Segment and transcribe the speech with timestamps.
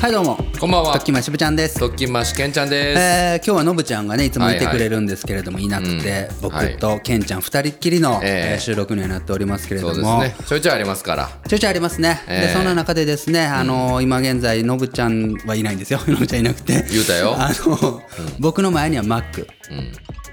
[0.00, 0.38] はいどうも。
[0.60, 0.92] こんばんは。
[0.96, 1.80] ときましぶちゃんです。
[1.80, 10.46] とっきましけんちゃんです、えー今日はのぶちゃんがねいつもいてくれるんですけれども、いなくて、僕とけんちゃん二人っきりの、えええー収録にはなっておりますけれどそうもですね。
[10.46, 11.28] ちょいちょいありますから。
[11.48, 15.98] ちょいちょいありますね、ええでそんな中でですね、あのー今現在のぶちゃんはいないんですよ。
[16.06, 16.86] のぶちゃんいなくて。
[16.88, 17.34] 言うたよ。
[17.36, 18.00] あの、
[18.38, 19.92] 僕の前には Mac うん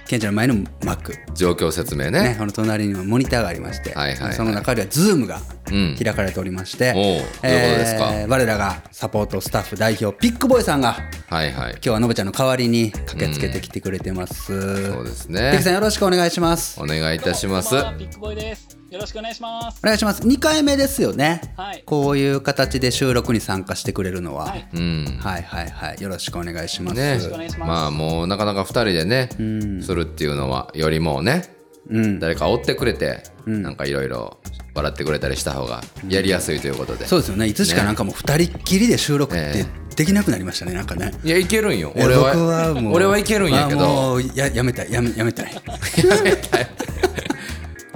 [0.10, 2.24] けんちゃんの前の Mac 状況説明ね。
[2.24, 4.34] ね、この隣にはモニターがありまして、はいはいはい。
[4.34, 5.40] その中では Zoom が
[5.70, 5.96] うん。
[5.96, 8.06] 開かれておりまして、おうどういうことですか？
[8.28, 10.98] 我らがサポートスタッフ代表ピックボーイさんが
[11.28, 11.72] はいはい。
[11.74, 16.82] 今日はのぶちゃんの代わりに駆けつけてきてくれてます、そうですピックさねんよろしくお願いします。
[16.82, 17.70] お願いいたします。
[17.70, 18.79] ピックボーイです。
[18.90, 19.80] よろしくお願いします。
[19.84, 20.24] お願いします。
[20.24, 21.84] 2回目ですよね、はい。
[21.86, 24.68] こういう形で収録に参加してくれるのは、はい。
[24.74, 25.20] うん。
[25.22, 26.02] はいはいはい。
[26.02, 27.14] よろしくお願いします、ね。
[27.16, 27.70] ろしくお願いします。
[27.70, 29.30] まあもうなかなか2人でね
[29.84, 31.54] するっていうのはよりもね
[31.88, 32.20] うん。
[32.20, 34.40] 誰か追ってくれてなんかいろいろ
[34.74, 37.06] 笑ってくれたりした方がやりやすいということで。
[37.06, 37.46] そうですよね。
[37.46, 41.12] いつしかなんかもう2人っきりで収録ってえできなくなりましたねなんかね。
[41.24, 41.94] いやいけるんよ。
[41.96, 42.34] いや俺は。
[42.34, 42.94] 僕はもう。
[42.96, 44.92] 俺はいけるんやけあどもうややめたい。
[44.92, 45.54] やめやめたい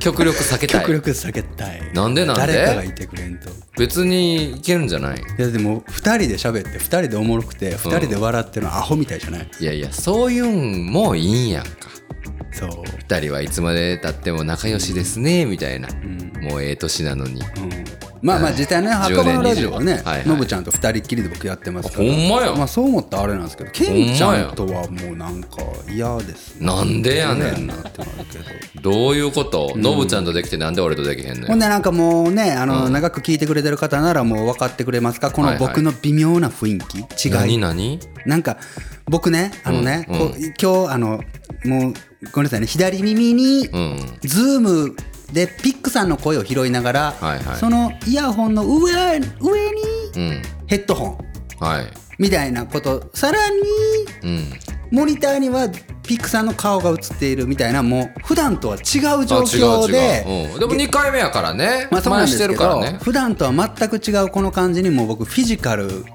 [0.04, 0.82] 極力避けたい。
[0.82, 1.94] 極力避けたい。
[1.94, 2.54] なんでなんで？
[2.54, 3.50] 誰かがいてくれんと。
[3.50, 5.22] い別にいけるんじゃない？
[5.38, 11.72] やでも2人で喋って2人でおもろくて2人で笑ってるのアホみたいじゃない、いやいやそういうんもいいんやんか。
[12.52, 15.88] そう、二人はいつまでたっても仲良しですねみたいな、
[16.42, 17.42] もうええ年なのに。
[17.42, 17.83] うん、
[18.24, 20.28] まあまあ実際ね10墓場のラジオはね20はいはい。
[20.28, 22.56] のぶちゃんと2人っきりで僕やってますからほんまや。
[22.56, 25.58] まあそう思ったらあれなんですけどケンちゃんとはもうなんか
[25.90, 26.66] 嫌ですね。
[26.66, 27.68] なんでやねん。
[27.68, 28.40] なってなるけ
[28.80, 28.92] ど。
[28.92, 29.74] どういうこと？
[29.76, 35.32] ノブちゃんとできてなんで俺とできへんのよほんでなんかもうねあの、長く聞いてくれてる方ならもう分かってくれますか？
[35.32, 37.58] この僕の微妙な雰囲気、違い。
[37.58, 38.00] 何何？
[38.26, 38.58] なんか
[39.06, 40.06] 僕ねあのね、
[40.62, 41.22] 今日あの
[41.66, 41.94] もう
[42.32, 43.98] ごめんなさいね左耳にうん。
[44.22, 44.96] ズーム
[45.34, 47.58] でピックさんの声を拾いながら、はいはい。
[47.58, 49.26] そのイヤホンの上上に
[50.16, 50.42] うん。
[50.68, 51.18] ヘッドホン。
[51.60, 51.88] はい。
[52.20, 53.10] みたいなこと。
[53.14, 53.56] さらに
[54.24, 54.54] うん。
[54.92, 55.70] モニターには
[56.04, 61.88] ピックさんの顔が映っているみたいなもう普段とは違う状あ況で違うん、でも2回目やからね。
[61.90, 63.00] まあそうなんですけど前してるからね。
[63.02, 66.06] 普段とは全く違うこの感じにもう僕フィジカル、うん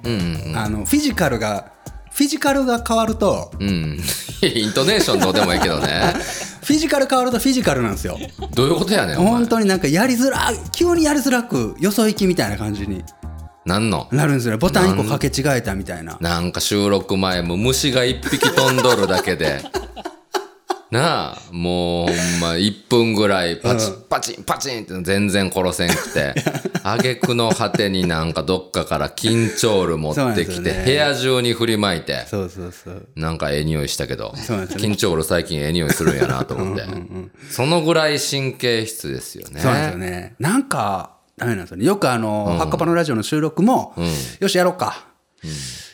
[0.50, 0.56] うん。
[0.56, 1.72] あのフィジカルが
[2.18, 3.96] フィジカルが変わるとうん。
[4.42, 6.14] イントネーションどうでもいいけどね。
[6.64, 8.18] フィジカル変わるとフィジカルなんですよ。
[8.54, 13.04] どういうことやねん本当になんかやりづらい急にやりづらくよそ行きみたいな感じに
[13.64, 14.08] なんの？
[14.10, 14.56] なるんですよね。
[14.58, 16.18] ボタン1個掛け違えたみたいな。
[16.20, 19.62] なんか収録前も虫が一匹飛んどるだけで。
[20.90, 26.34] なあ、もうほんま1分ぐらいパチンパチンパチンって全然殺せんくて、
[26.82, 33.06] 挙句の果てになんかどっかから緊張ル持ってきて、部屋中に振りまいて、そうそうそう。
[33.16, 36.84] なんかええ匂いしたけど、緊張ル最近ええ匂いするんやなと思って。
[37.50, 39.60] そのぐらい神経質ですよね。
[39.60, 40.34] そうですよね。
[40.38, 41.84] なんかダメなんですよね。
[41.84, 43.94] よくあの、ハッカパのラジオの収録も、
[44.40, 45.04] よしやろうか、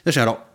[0.05, 0.54] よしやろう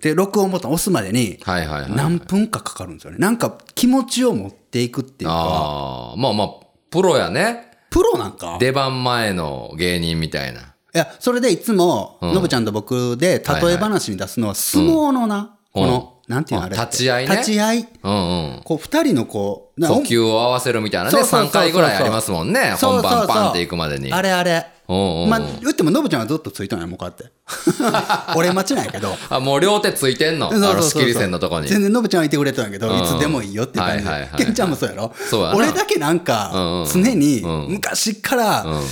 [0.00, 1.38] で録音ボタン押すまでに。
[1.46, 6.48] 何分かかかるんですよねなんか気持ちを持っていくっていうかああ、まあまあ、
[6.90, 7.70] プロやね。
[7.90, 8.56] プロなんか？
[8.60, 10.60] 出番前の芸人みたいな。
[10.60, 17.36] いやそれでいつも、のぶちゃんと僕で例え話に出すのは相撲のな、この、なんていうのあれ立ち会いね。
[17.36, 17.86] 立ち会い。
[18.02, 18.16] うんう
[18.58, 18.60] ん。
[18.64, 21.50] こう二人のこうな呼吸を合わせるみたいなね、そうそうそうそう。
[21.50, 22.74] 3回ぐらいありますもんね。
[22.80, 24.12] 本番パンっていくまでに。
[24.12, 24.66] あれあれ。
[24.88, 27.30] おうおうまあ言ってものぶちゃんはずっとついとんやもうこうやって。
[28.36, 29.16] 俺待ちなんやけど。
[29.28, 30.50] あ、もう両手ついてんの？
[30.50, 31.68] あの仕切り線のとこに。
[31.68, 35.14] 全然のぶちゃんはいてくれたんやけど、うんいつでもいいよって感じで、はいはいはいケンちゃんもそうやろ。
[35.30, 35.56] そうやな。
[35.56, 37.66] 俺だけなんか常にうん。
[37.70, 38.74] 昔から、うん。
[38.80, 38.82] よ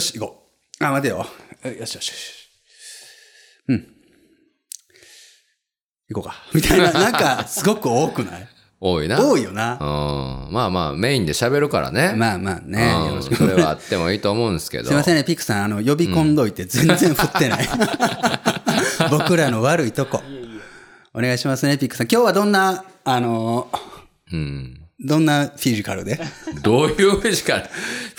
[0.00, 0.42] し行こ
[0.80, 0.84] う。
[0.84, 1.18] あ待てよ。
[1.18, 1.24] よ
[1.64, 2.10] しよしよし。
[3.68, 3.95] うん
[6.08, 8.48] 行こうかみたいな なんかすごく多くない？
[8.78, 9.16] 多いな。
[9.16, 9.20] い。
[9.22, 10.52] 多いよな、うん。
[10.52, 12.12] まあまあ、メインで喋るからね。
[12.14, 14.84] まあまあね、よろしくうんそれはあってもいいと思うんですけど。
[14.84, 17.68] すいませんね、ピクさん、あの、呼び込んどいて全然振ってない。
[19.10, 20.22] 僕らの悪いとこ。
[21.14, 22.08] お願いしますね、ピクさん。
[22.10, 23.68] 今日はどんな、あの、
[24.30, 24.80] うん。
[25.00, 26.20] どんなフィジカルで？
[26.62, 27.64] どういうフィジカル？
[27.64, 27.70] フ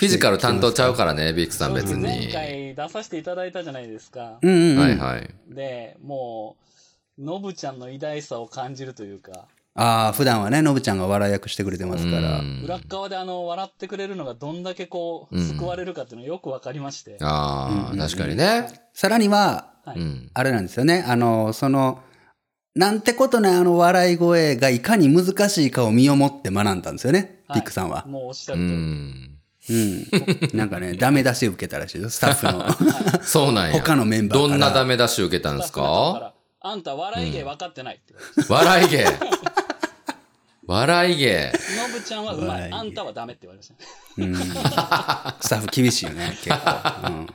[0.06, 2.32] ィジカル担当ちゃうからね、ビックさん別前に。
[2.32, 4.38] 回出させていただいたじゃないですか。
[4.42, 4.78] うんうんうん。
[4.78, 5.30] はいはい。
[5.54, 6.67] で、もう、
[7.18, 9.46] のぶちゃんの偉大さを感じるというか、
[9.80, 12.40] ああ、普段はね、のぶちゃんが笑い役してくれてますから。
[12.40, 17.16] うん裏っ側であの、笑ってくれるのがどんだけこう、救われるかっていうのがよくわかりまして。
[17.20, 18.68] ああ、確かにね。
[18.92, 20.30] さらには、はいうん。
[20.34, 22.02] あれなんですよね、あの、その、
[22.74, 28.04] なんてことないあの笑い声がいかに難しいかを身をもって学んだんですよね、はいピックさんは。
[28.06, 28.76] もうおっしゃうるとり。
[28.76, 29.38] ん。
[29.70, 29.72] う
[30.54, 30.56] ん。
[30.58, 33.22] なんかね、ダメ出し受けたらしいよ、スタッフの。
[33.22, 33.74] そうなんや。
[33.74, 38.14] 他のメンバーからどんなダメ出し受けたんですだかあんた笑い芸分かってないって
[38.46, 38.96] 言われて。
[38.98, 39.06] 笑い芸。
[40.66, 41.52] 笑い芸。
[41.76, 42.48] のぶちゃんはうまい。
[42.48, 43.74] 笑い芸あんたはダメって言われました。
[44.18, 44.34] うん。
[45.40, 47.08] スタッフ厳しいよね、結構。
[47.08, 47.26] うん。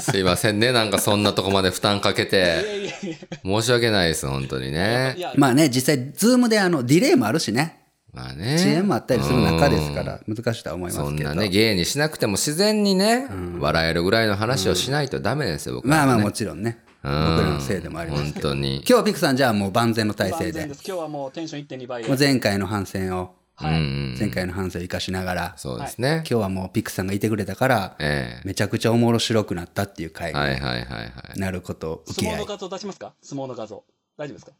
[0.00, 0.72] すいませんね。
[0.72, 2.36] なんかそんなとこまで負担かけいやて。
[2.36, 5.14] いやいや申し訳ないです、本当にいね。
[5.16, 7.84] や、まあね、実際、ズームであの、ディレイもあるしね。
[8.12, 8.56] まあね。
[8.56, 11.08] 遅延もあったりする中ですから、難しいとは思いますけど。
[11.08, 13.28] そんなね、芸にしなくても自然にね、
[13.60, 15.96] 笑えるぐらいの話をしないとダメですよ、僕は、ね。
[15.98, 16.78] まあまあもちろんね。
[17.06, 18.48] 僕らのせいでもあります本けど。
[18.50, 18.76] 当に。
[18.78, 20.74] 今日はピクさん、じゃあもう万全の体制で万全で。
[20.74, 20.82] す。
[20.86, 22.18] 今日はもうテンション1.2倍でもう。
[22.18, 23.80] 前回の反省を、はい。
[24.18, 26.16] 前回の反省を生かしながら、そうですね。
[26.18, 31.40] 今日はもうピクさんがいてくれたから、えめちゃくちゃおもろ白くなったっていう回に。
[31.40, 32.34] なることを受け合い。
[32.34, 33.14] 相撲の画像出しますか？
[33.22, 33.82] 相撲の画像。
[34.18, 34.52] 大丈夫ですか？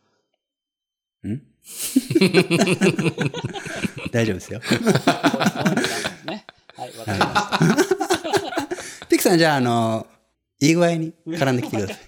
[4.12, 4.60] 大丈夫ですよ。
[6.76, 7.32] はい、わかりまし
[9.00, 9.06] た。
[9.08, 10.06] ピクさん、じゃあ、あの、
[10.66, 11.98] いい具合に絡んできてください。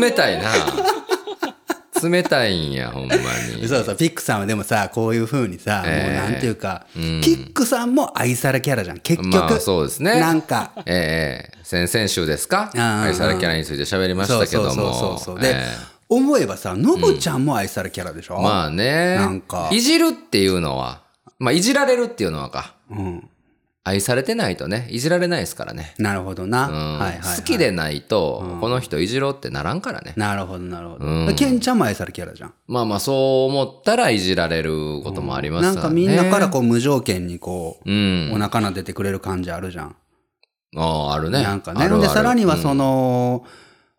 [0.00, 0.50] 冷たいな。
[2.02, 3.22] 冷たいんや、ほんまに。
[3.66, 8.98] そうそう、ピックさんはでもさ、こういう風にさ、ええもうなんていうか、うんピックさんも愛されキャラじゃん。
[8.98, 9.34] 結局。
[9.34, 12.70] まあそうですねなんか、ええ先々週ですか？
[12.74, 15.40] 愛されキャラについて喋りましたけどそうそうそうもそう。。
[15.40, 15.64] で、え
[16.08, 19.14] 思えばさ、ノブちゃんも愛されキャラでしょ、えまあね。
[19.16, 21.02] なんかいじるっていうのは、
[21.38, 22.74] まあいじられるっていうのはか。
[22.90, 23.28] うん。
[23.86, 25.94] 愛されてないとね、いじられないですからね。
[25.98, 26.68] なるほどな。
[26.68, 27.36] うんはいはい、はい。
[27.36, 30.14] 好きでないと、この人いじろうってならんからね。
[30.16, 31.04] なるほど、なるほど。
[31.04, 32.54] うんケンちゃんも愛されキャラじゃん。
[32.66, 38.30] まあまあそう思ったらいじられることもありますなんかみんなからここう無条件にこう、うん。
[38.32, 39.96] お腹撫でてくれる感じあるじゃん。
[40.76, 41.42] ああ、あるね。
[41.42, 41.84] なんかね。
[41.84, 43.44] あるあるで、さらにはうんその、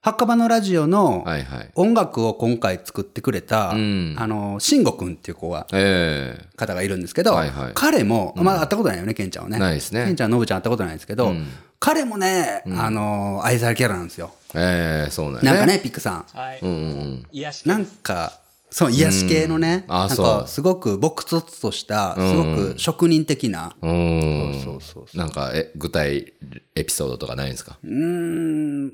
[0.05, 1.69] 墓場のラジオのはいはい。
[1.73, 4.15] 音楽を今回作ってくれた、うん。
[4.19, 6.45] あの、慎吾くんっていう子が、ええ。
[6.55, 7.71] 方がいるんですけど、はいはい。
[7.73, 9.57] 彼も、まあ会ったことないよね、ケンちゃんはね。
[9.57, 10.05] ないですね。
[10.05, 11.47] ケンちゃん、ノブちゃん会ったことないんですけど、うん。
[11.79, 14.29] 彼もね、あの、愛されキャラなんですよ。
[14.53, 16.25] ええそうなんやなんかね、ピックさん。
[16.37, 16.59] はい。
[16.61, 17.23] うん
[17.65, 18.33] なんか、
[18.69, 19.97] そう、癒し系のね、なん。
[20.01, 20.41] うんあそう。
[20.43, 24.63] か、すごく朴突とした、すごく職人的な、うーん。
[24.63, 26.33] そうそうそなんか、え、具体
[26.75, 27.79] エピソードとかないんですか？
[27.83, 27.87] う。
[27.87, 28.93] うーん、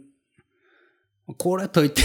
[1.37, 2.01] これといって、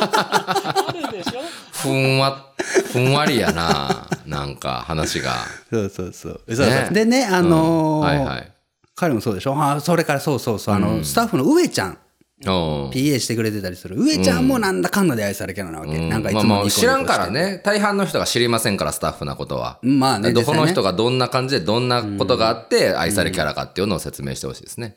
[0.00, 1.40] あるでしょ？
[1.72, 2.52] ふんわ、
[2.92, 4.08] ふんわりやな。
[4.26, 5.34] なんか、話が。
[5.70, 6.40] そうそうそう。
[6.48, 8.50] そうそうねでね、あのーはいはい。
[8.94, 9.54] 彼もそうでしょ？
[9.60, 11.98] あそれからそうそうそう、あの、スタッフの上ちゃん、
[12.46, 13.96] お PA してくれてたりする。
[14.02, 15.98] 上ちゃんもなんだかんだで愛されキャラなわけ。
[16.08, 17.30] なんかいつもまあまあ知らんから。
[17.30, 17.60] ね。
[17.64, 19.78] 大半の人が知りませんから、スタッフなことは。
[19.82, 24.96] まあね、どこの人がどんな感じでどんなことがあって愛されキャラかっていうのを説明してほしいですね。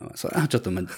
[0.00, 0.88] うんそれはちょっとま、 今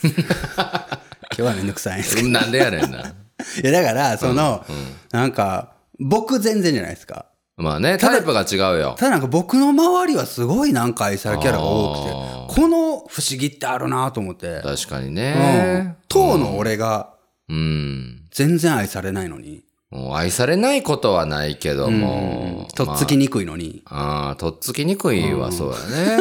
[1.37, 2.29] 日はめんどくさいんですけど。
[2.29, 2.99] なんでやねんな。
[3.62, 4.64] いや、だから、その、
[5.12, 7.26] なんか、僕全然じゃないですか。
[7.56, 8.94] まあね、タイプが違うよ。
[8.99, 12.76] ただなんか僕の周りはすごいなんか愛されキャラが多あくて、この
[13.06, 14.62] 不思議ってあるなと思って。
[14.62, 17.11] 確かにうんの俺が
[17.50, 18.23] うん。
[18.31, 22.67] 全然愛されないのに、もう愛されないことはないけども。
[22.75, 25.79] とっつきにくいのに、ああ、とっつきにくいはそうだ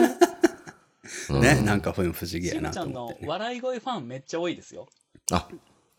[0.07, 0.28] ね。
[1.33, 3.13] ね、なんかそういうの不思議しやなんちゃんの。
[3.25, 4.87] 笑い声ファンめっちゃ多いですよ。
[5.31, 5.47] あ、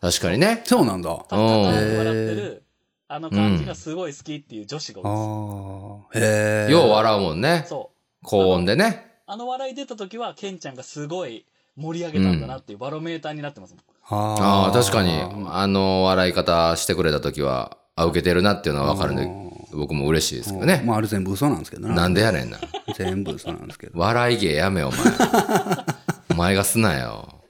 [0.01, 0.61] 確かにね。
[0.65, 1.11] そうなんだ。
[1.11, 2.63] あたたた笑ってる、
[3.07, 6.25] あの感じがすごい好きっていう女子が多いです。
[6.25, 6.27] あ。
[6.27, 6.71] へえ。
[6.71, 7.65] よう笑うもんね。
[7.67, 8.25] そう。
[8.25, 9.11] 高音でね。
[9.27, 11.45] あの笑い出た時は、ケンちゃんがすごい
[11.77, 13.83] 盛り上げたんだなっていうバロメーターになってますもん。
[14.03, 15.21] ああ、確かに。
[15.47, 19.25] あの笑い方してくれた時は、あ、受けてるなっていうのはわかるんで、
[19.73, 20.81] 僕も嬉しいですけどね。
[20.85, 21.95] まあ、あれ全部嘘なんですけどな。
[21.95, 22.59] なんでやねんな。
[22.95, 23.99] 全部嘘なんですけど。
[23.99, 24.99] 笑い芸やめよ、お前。
[26.31, 27.41] お前がすなよ。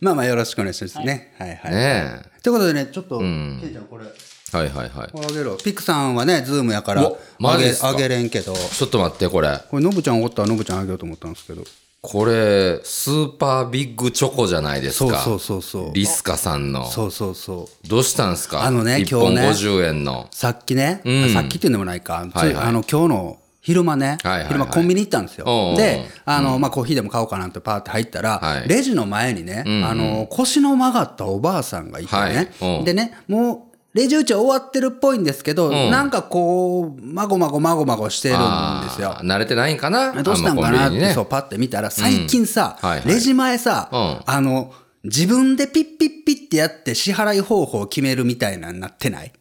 [0.00, 1.34] まあまあ、よろしくお願いしますね。
[1.38, 1.72] はいはい。
[1.72, 4.56] ねということでね、ちょっと、んケンちゃんこれ、え。
[4.56, 5.08] はいはいはい。
[5.10, 5.56] これあげろ。
[5.56, 9.58] ピクさんはね、ズームやからあげあげれんけど、ちょっと待って、これ。
[9.70, 11.64] これ、ノブちゃんおったらノブちゃんあげようと思ったんですけど。
[12.06, 15.20] これ、スーパービッグチョコじゃないですか。
[15.20, 15.94] そうそうそう。
[15.94, 16.84] リスカさんの。
[16.84, 17.88] そうそうそう。
[17.88, 18.62] どうしたんすか？
[18.62, 20.28] あのね1本今日ね50円の。
[20.30, 25.46] さっきね、うんさっきっていうのもないか、はいはいあの今日の昼間ね、はいはいはい昼間コンビニ行ったんですよ。
[25.48, 35.90] おうおうで、あの、まあ、コーヒーでも買おうかなってパーって入ったら、はいレジの前にね、んうんあの、腰の曲がったおばあさんがいてはいね、おうでね、もう、レジ打ち終わってるっぽいんですけど、ん。
[35.90, 38.38] なんかこう、まごまごまごまごしてるん
[38.84, 39.16] ですよ。
[39.22, 40.22] 慣れてないんかな？
[40.22, 41.14] どうしたんかなって、ね。
[41.14, 43.08] そう、パッて見たら、最近さ、はいはい。
[43.08, 44.20] レジ前さ、うん。
[44.26, 44.72] あの、
[45.04, 49.32] 自分でピッピッピッってやって支払い方法を決めるみたいなになってない？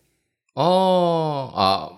[0.56, 1.52] あー。
[1.56, 1.92] あ、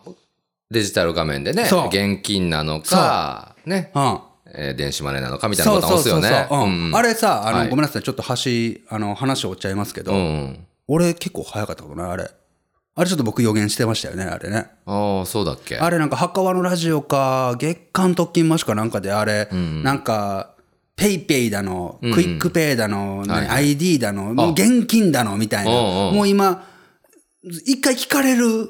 [0.72, 4.20] デジタル画面でね、現金なのか、ね、うん。
[4.58, 6.30] えー電子マネーなのかみたいなボタン押すよね。
[6.30, 7.70] あれさ、あの、はい。
[7.70, 10.66] ごめんなさい、ちょっと端、あの、話を追っちゃいますけど、うん。
[10.88, 12.30] 俺結構早かったことない、あれ。
[12.98, 14.68] あれちょっと僕予言してましたよね、あれね。
[14.86, 20.56] ああ、そうだっけあれなんか、墓場のラジオか、月曜特勤マッシュかなんかで、あれ、なんか、
[20.96, 25.72] ペイペイだの、クイックペイだの、はい何 ID だの、もう現金だの、みたいな。
[25.72, 26.66] もう今、
[27.44, 28.70] 一回聞かれる。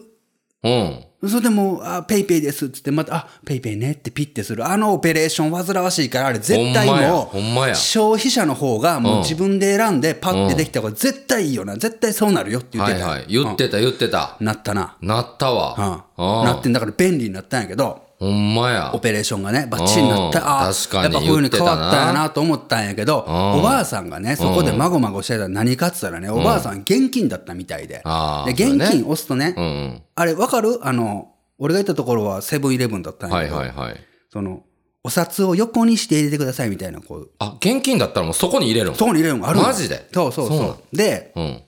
[0.64, 1.06] うん。
[1.30, 4.66] それでもう、あ、ペイペイですっつって、また、あ、ペイペイねってピッてする。
[4.66, 11.76] あのオペレーション煩わしいから、あれ絶対もう、消費者の方がもううん自分で選んでパッてできた方が絶対いいよな。
[11.76, 13.08] 絶対そうなるよって言ってた。
[13.08, 13.26] はいはい。
[13.28, 14.38] 言ってた言ってた。
[14.40, 14.96] なったな。
[15.02, 16.04] なったわ。
[16.18, 16.46] うん。
[16.46, 19.00] なってんだから便利になったんやけど、ほんまやオ。
[19.00, 20.40] ペレーションがね、バッチリになった。
[20.40, 28.04] うんあ確かにやっぱこういう風に変わったんやなと思ったんやけど、んおばあさんがね、そこでまごまごしてたら何かっつったらね、おばあさん現金だったみたいで。
[28.46, 30.80] で、現金押すとねう、んあれわかる？
[30.82, 33.36] あの、俺が行ったところはセブンイレブンだったうんん。
[33.36, 34.02] やけど、はいはいはい。
[34.32, 34.64] その、
[35.04, 38.96] お札を横にして入れてくださいみたいな、こう、あ、現金だったらもうそこに入れるの？
[38.96, 40.08] そこに入れるのがあるのマジで？
[40.14, 40.96] そうそうそう。
[40.98, 41.62] で、うん。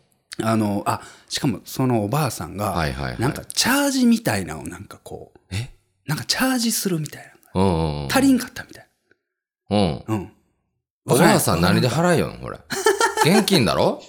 [0.43, 5.36] あの、あ、しかもそのおばあさんが、はいはいはいなんかチャージみたいなのをなんかこう、え
[6.07, 8.15] なんかチャージするみたいうんうんうんな。
[8.15, 8.87] 足りんかったみたい
[9.69, 10.03] うん。
[10.07, 10.15] な。
[10.15, 10.31] うん。
[11.09, 12.59] おばあさん何でわ払えよん、これ。
[13.25, 14.01] 現金だろ？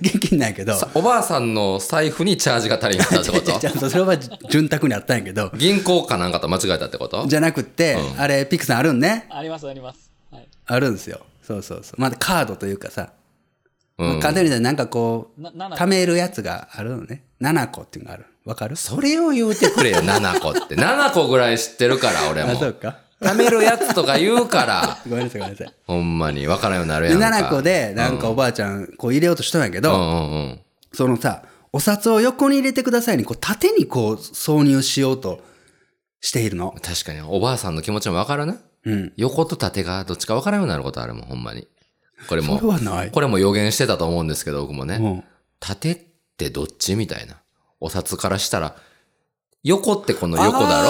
[0.00, 7.26] 現金なんやけど、さおばあさんの財布にチャージが足りなかったってこ ちゃとんとそれは潤沢にあったんやけど、銀行かなんかと間違えたってこと？
[7.26, 9.26] じゃなくって、うんあれ、ピクさんあるんね？
[9.30, 10.10] ありますあります。
[10.32, 10.48] はい。
[10.66, 11.20] あるんですよ。
[11.46, 12.00] そうそうそう。
[12.00, 13.12] まだカードというかさ、
[13.98, 14.20] うん。
[14.20, 17.24] 簡単に言うとなんかこう、な、7貯めるやつがあるのね。
[17.40, 18.26] 7個っていうのがある。
[18.44, 18.76] わかる？
[18.76, 20.74] それを言うてくれよ、 7個って。
[20.76, 22.58] 7個ぐらい知ってるから、俺あ、も。
[22.58, 22.98] そうか。
[23.20, 25.74] 貯めるやつとか言うから、 ごめんなさい、ごめんなさい。
[25.86, 27.38] ほんまに分からんようになるで、やんか。
[27.38, 30.60] 7個で、なんかおばあちゃん、こう入れようとしたんやけど、うんうんうん。
[30.92, 35.40] そのさ、お札を横に入れてくださいに、こう縦にこう挿入しようと
[36.20, 36.74] しているの。
[36.82, 38.58] 確かに、おばあさんの気持ちも分かるな。
[38.84, 39.12] うん。
[39.16, 41.66] 横と縦がどっちか分からんようになることあるもん、ほんまに。
[42.28, 43.10] これも、はない。
[43.10, 44.96] これも予言してたと思うんですけど、僕もね。
[45.00, 45.24] うん。
[45.60, 45.98] 縦っ
[46.36, 46.94] てどっち？
[46.94, 47.36] みたいな。
[47.84, 48.76] お札からしたら、
[49.62, 50.82] 横ってこの横だ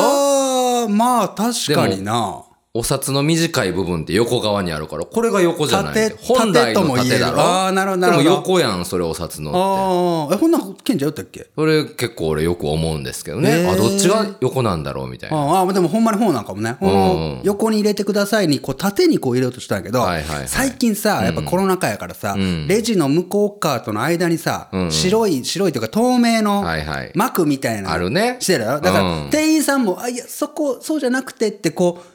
[0.84, 0.88] ろ？
[0.88, 2.44] まあ確かにな。
[2.76, 7.40] お札の短い部分って横側にあるから、これが横じゃない縦本来の縦だろ。
[7.40, 8.24] あーなるほどなるほど。
[8.24, 9.58] でも横やん、それお札のって。
[9.60, 11.46] ああ、え、こんなんケンちゃんやったっけ？
[11.54, 13.68] それ結構俺よく思うんですけどね。
[13.70, 15.36] あ、どっちが横なんだろうみたいな。
[15.36, 16.76] ああ、でもほんまに方なんかもね。
[16.80, 17.40] こうん。
[17.44, 24.90] 横に入れてくださいに、こう縦にこう入れようとしたんやけどはいはいはい、最近さ、やっぱコロナ禍やからさん、レジの向こう側との間にさんう、ん。
[24.90, 27.12] 白い、白いというか透明のはいはい。
[27.14, 28.38] 膜みたいなのあるね。
[28.40, 29.24] してるだかうん。
[29.26, 32.13] ら店員さんも、あ、いや、そこ、そうじゃなくてってこう、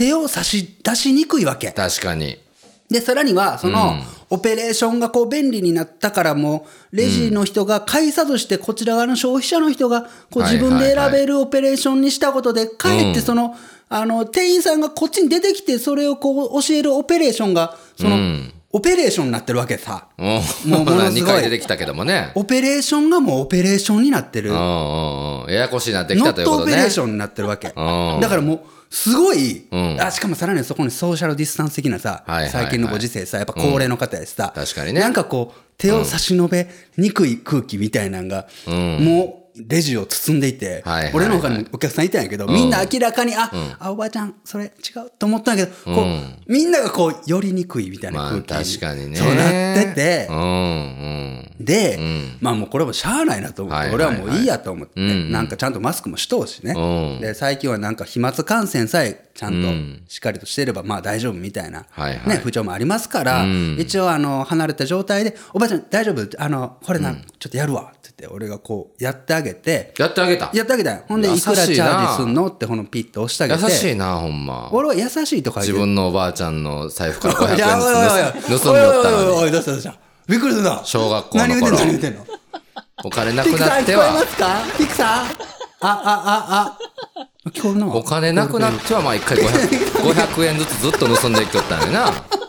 [0.00, 1.72] 手を差し出しにくいわけ。
[1.72, 2.38] 確かに。
[2.88, 4.02] で、さらには、その、うん
[4.32, 13.56] オペレーションがこう便利になったからもう、レジの人が返さずして、こちら側の消費者の人が、こうはい自分で選べるオペレーションにしたことで、かえってその、
[13.88, 20.06] あの、店員さんがこっちに出てきて、それをこう教えるオペレーションが、その、うんオペレーションになってるわけさ。
[20.16, 22.30] もう、ものすごい2回出てきたけどもね。
[22.36, 24.50] オペレーションがもうオペレーションになってる。
[24.50, 26.66] ややこしいなってきたということね。
[26.66, 27.72] ノットオペレーションになってるわけ。
[27.76, 30.00] うんだからもう、すごい、うん。
[30.00, 35.00] あ、しかもさらにそこにソーシャルディスタンス的なさ、最近のご時世さ、やっぱ高齢の方やしさ、確かにね。
[35.00, 40.82] なんかこう、手を差し伸べにくい空気みたいなのが、もう、レジを包んでいて、
[41.14, 44.68] 俺の他にお客さんいたんやけど、みんな明らかに、あ、あ、おばあちゃん、それ違
[45.06, 49.16] うと思ったんやけど、こう、うんみんながこう、寄りにくいみたいなまあ空気に、確かにね。
[49.16, 50.28] そうなってて。
[51.60, 52.38] で、ん。
[52.40, 57.20] まあもうこれもしゃあないなと思って、俺はもういいやと思って、なんかちゃんとマスクもしとうしね、うん。
[57.20, 60.02] で最近はなんか飛沫感染さえちゃんうん。
[60.06, 61.86] としっかりとしてればまあ大丈夫みたいな、
[62.26, 63.76] ね、不調もありますから、うん。
[63.78, 66.42] 一応あの離れた状態で「おばあちゃん大丈夫？
[66.42, 70.50] あのこれな、ちょっとやるわ」って俺がこうやってあげてやってあげた？
[70.52, 74.68] やってあげたよほんでいくらチャージすんのってこのピッと押してあげて優しいな、ほんま。
[74.72, 79.28] 俺は優しいとか自分のおばあちゃんの財布から500いやおいおいおい円ずつ盗盗みよったのに。
[79.28, 79.94] おいおいおいおいどうしたどうした？
[80.28, 81.78] びっくりするな小学校の頃何言ってんの？
[81.78, 82.26] 何言ってんの？
[83.04, 84.46] お金なくピクさなんって聞こえまは、すか
[84.78, 85.26] ピクさんあ、
[85.82, 86.78] あ、あ、
[87.46, 87.50] あ。
[87.50, 87.86] 聞こえるな。
[87.94, 89.46] お金なくなっては、まあ一回 500,
[90.36, 92.39] 500 円ずつずっと盗んでいきよったんやな。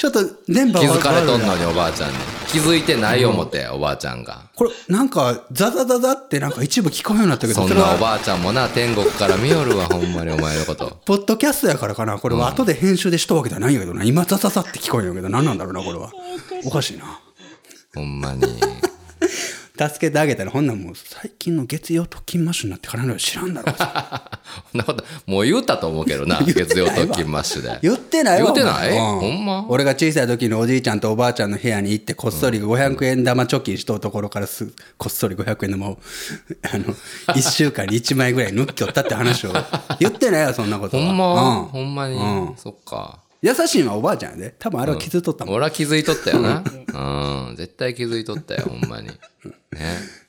[0.00, 2.16] ちょっと電波気づかれとんのにおばあちゃんに。
[2.48, 4.48] 気づいてない思って、おばあちゃんが。
[4.56, 10.96] これ、なんか、ザザザザってなんか一部聞こえるようになったけど、そんなおばあちゃんもな、天国から見よるわ、ほんまにお前のこと。
[11.04, 12.18] ポッドキャストやからかな。
[12.18, 14.02] これは後で編集でしとわけじゃないんやけどな。
[14.02, 16.10] 今ザザザって聞こえるんやけど、何なんだろうな、これは。
[16.64, 17.20] おかしいな。
[17.94, 18.46] ほんまに。
[19.88, 23.72] 助けてあげたら、ほんなんもう最近の月曜特勤マッシュになってからの知らんだろ。
[23.72, 23.84] そ
[24.76, 27.78] んなこと、もう言ったと思うけどな、 月曜特勤マッシュで。
[27.82, 28.52] 言ってないわ。
[28.52, 28.98] 言ってない？
[28.98, 29.64] ほんま？
[29.68, 35.98] 俺が小さい時のおじいちゃんとおばあちゃんの部屋に行って、こっそり500円玉貯金しとうところからす、こっそり500円玉を、
[36.72, 36.84] あの、
[37.34, 39.52] 1週間に1枚ぐらい抜きよったって話を。
[39.98, 41.02] 言ってないよ、そんなことは。
[41.06, 42.18] ほんま、うんほんまに、う
[42.52, 43.20] んそっか。
[43.42, 44.54] 優しいのはおばあちゃんやで。
[44.58, 45.54] 多分あれは気づいとったもん。
[45.54, 46.62] 俺は気づいとったよな。
[47.48, 47.56] うん。
[47.56, 49.08] 絶対気づいとったよ、ほんまに。
[49.08, 49.14] ね。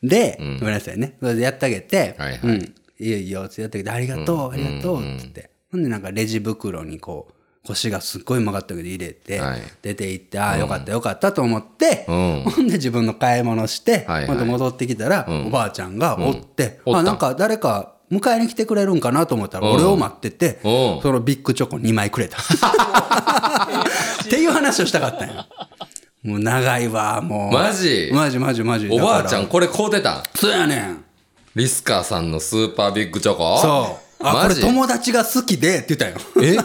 [0.01, 1.17] で、ごめんなさいね。
[1.19, 2.75] それでやってあげて、はいはいうん。
[2.99, 5.49] いいよいいよ、ってやってあげて、ありがとう、ありがとう、つって。
[5.71, 7.33] ほんでなんかレジ袋にこう、
[7.67, 22.37] 腰がすっごいうまかったけど入れて、はい出て行って、ああ、よかったよかったと思って、うんほんで自分の買い物して、はいはいまた戻ってきたら、んおばあちゃんがおって、うんおったあなんか誰か迎えに来てくれるんかなと思ったら、俺を待ってて、うんそのビッグチョコ2枚くれた。
[22.37, 22.41] っ
[24.29, 25.47] ていう話をしたかったんや。
[26.23, 27.51] もう長いわ、もう。
[27.53, 28.11] マジ？
[28.13, 28.87] マジマジマジ。
[28.91, 30.23] おばあちゃんこれ買うてたん？
[30.35, 31.03] そうやねん。
[31.55, 33.57] リスカーさんのスーパービッグチョコ？
[33.57, 34.23] そう。
[34.23, 36.15] あ、これ友達が好きでって言ったよ。
[36.41, 36.57] え？
[36.57, 36.61] うん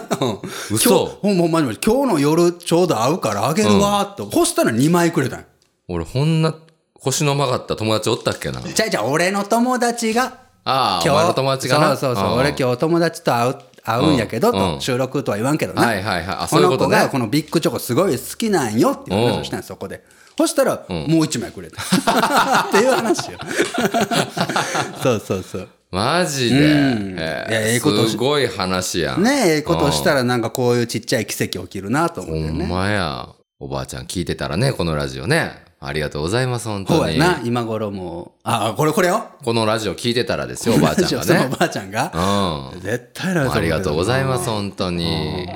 [0.77, 4.37] 嘘今日ほんまほんまに今日の夜ちょうど会うからあげるわーって。
[4.37, 5.47] そしたら2枚くれたんよ
[5.89, 6.55] 俺こんな
[6.95, 8.61] 腰の曲がった友達おったっけな？
[8.61, 11.97] じゃあじゃあ俺の友達が、ああ、お前の友達がな。
[11.97, 12.37] そうそうそう。
[12.37, 15.87] ん俺今日友達と会う、会うんやけど、うんと、収録とは言わんけどな。
[15.87, 20.03] はいはいはいあこの子がこのビッグチョコすごい好きなんよっていう話をしたんよそこで。
[20.37, 21.81] そしたら、もう1枚くれた。
[22.69, 23.39] っていう話よ。
[25.03, 25.69] そうそうそう。
[25.93, 26.57] マジで。
[26.57, 29.23] んえええことしすごい話やん。
[29.23, 32.67] ねえ、ええことしたらなんかこういうちっちゃい奇跡起きるなと思ってほんね。
[32.67, 33.29] まや。
[33.59, 35.66] おばあちゃん聞いてたらね、このラジオね。
[35.79, 37.19] ありがとうございます、本当に。
[37.19, 38.41] な、今頃もう。
[38.45, 39.27] あ、これこれよ。
[39.45, 41.57] このラジオ聞いてたらですよ、おばあちゃんそのおがね。
[41.59, 42.73] ばあちゃんが。
[42.73, 42.81] うん。
[42.81, 45.49] 絶対なありがとうございます、うん本当に。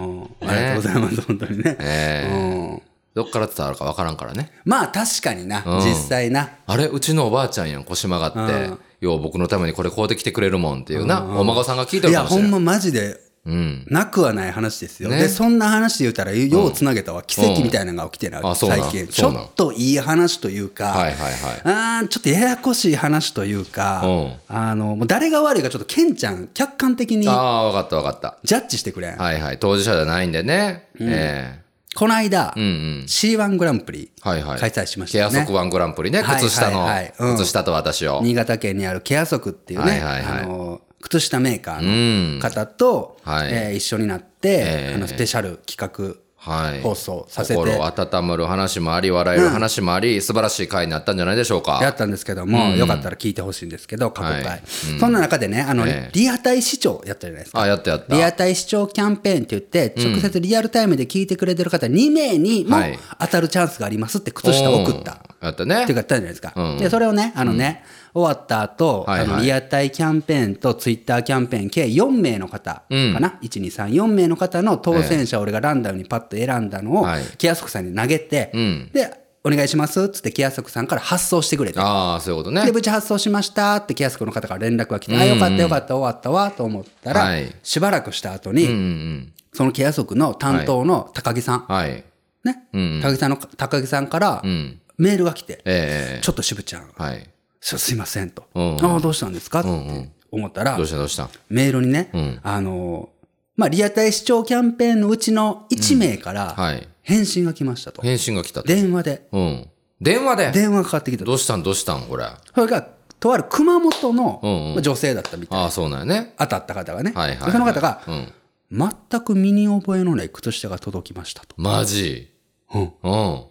[0.42, 1.76] ありがとうございます、本当にね。
[1.80, 4.52] ええうんどっから伝わるかわからんからね。
[4.64, 6.50] まあ確かにな、うん実際な。
[6.66, 8.78] あれうちのおばあちゃんやん、腰曲がってうん。
[9.00, 11.22] よう僕のためにこれ買うてきてくれるもんっていうな。
[11.22, 12.52] お孫さんが聞いていや、るかもしれない。
[12.52, 13.86] ほんまマジで、うん。
[13.88, 15.08] なくはない話ですよ。
[15.08, 17.22] ねで、そんな話で言ったら、ようつなげたわ。
[17.22, 19.06] 奇跡みたいなのが起きてない、あそうなん最近。
[19.08, 21.32] ちょっといい話というか、はいはいはい。
[21.64, 28.38] あーちょっとややこしい話というか、うんあの、もう誰が悪いかちょっとケンちゃん、客観的にああ、わかったわかった。
[28.44, 29.16] ジャッジしてくれん。
[29.16, 29.58] はいはい。
[29.58, 30.88] 当事者じゃないんでね。
[31.00, 31.60] え
[31.96, 32.70] この間、えうんう
[33.02, 33.04] ん。
[33.06, 34.60] C1 グランプリはいはい。
[34.60, 35.32] 開催しましたよね。
[35.32, 36.22] ケア足ワングランプリね。
[36.22, 38.20] はい靴下のはいはいうん、靴下と私を。
[38.22, 42.40] 新潟県にあるケア足っていうね、はいはいはいあの靴下メーカうーのん。
[42.40, 46.80] 方と、はいえー一緒になって、えーあのスペシャル企画はい。
[46.80, 51.80] 放送させて心温まる話もあり、笑える話もあり、素晴らしい回になったんじゃないでしょうか。
[51.82, 54.44] やったんですけども、よかったら聞いてほしいんですけど、過去回。
[54.44, 54.62] はい
[54.98, 57.60] そんな中でね、あの、ええリアタイ視聴やったじゃないですか。
[57.60, 58.14] あ、やったやった。
[58.16, 65.18] リアタイ視聴キャンペーンって言って、直接リアルタイムで聞いてくれてる方2名にもはい当たるチャンスがありますって靴下を送った。
[65.40, 65.46] うん。
[65.46, 65.94] やったねっていう。
[65.94, 66.52] か言ったじゃないですか。
[66.54, 81.80] うんで、それをね、あのね、終わった後、はいはいあのリアタイキャンペーンとツイッターキャンペーン計4名の方かうんな、1、2、3、4名の方の当選者を俺がランダムにパッと選んだのを、はいケアソクさんに投げて、うんで、お願いしますっつってケアソクさんから発送してくれて。
[81.80, 82.72] ああ、そういうことねで、。
[82.72, 91.74] 無事発送しましたってケアスクの方から連絡が来て、あ、よかったよかった、終わったわと思ったら、はいしばらくした後に、うんうんそのケア足の担当の高木さん、うん。
[91.74, 92.04] はい。
[92.44, 94.79] ね、うんうん高木さんの、高木さんからうん。
[95.00, 97.26] メールが来て、ええちょっと渋ちゃん、はい。
[97.60, 98.44] すすいませんと。
[98.54, 99.60] うんああ、どうしたんですか？
[99.60, 101.28] ってんうん思ったらどう、したどうした？
[101.48, 103.20] メールにね、んあのー、
[103.56, 106.88] まあ、リアタイ視聴キャンペーンのうちの1名からはい。
[107.02, 108.02] 返信が来ましたと。
[108.02, 108.68] 返信が来たと。
[108.68, 109.68] 電話で、うん。
[110.00, 110.52] 電話で？
[110.52, 111.30] 電話がかかってきたと。
[111.30, 111.62] どうしたん？
[111.62, 112.02] どうしたん？
[112.02, 112.24] これ。
[112.24, 112.82] あそれが、
[113.18, 115.64] とある熊本の女性だったみたい。
[115.64, 116.34] あ、そうなんやね。
[116.38, 117.12] 当たった方がね。
[117.14, 118.32] はいはいはいでその方が、うん。
[118.70, 121.48] 全く身に覚えのない靴下が届きましたと。
[121.56, 122.32] マジ？
[122.72, 123.44] うんうん。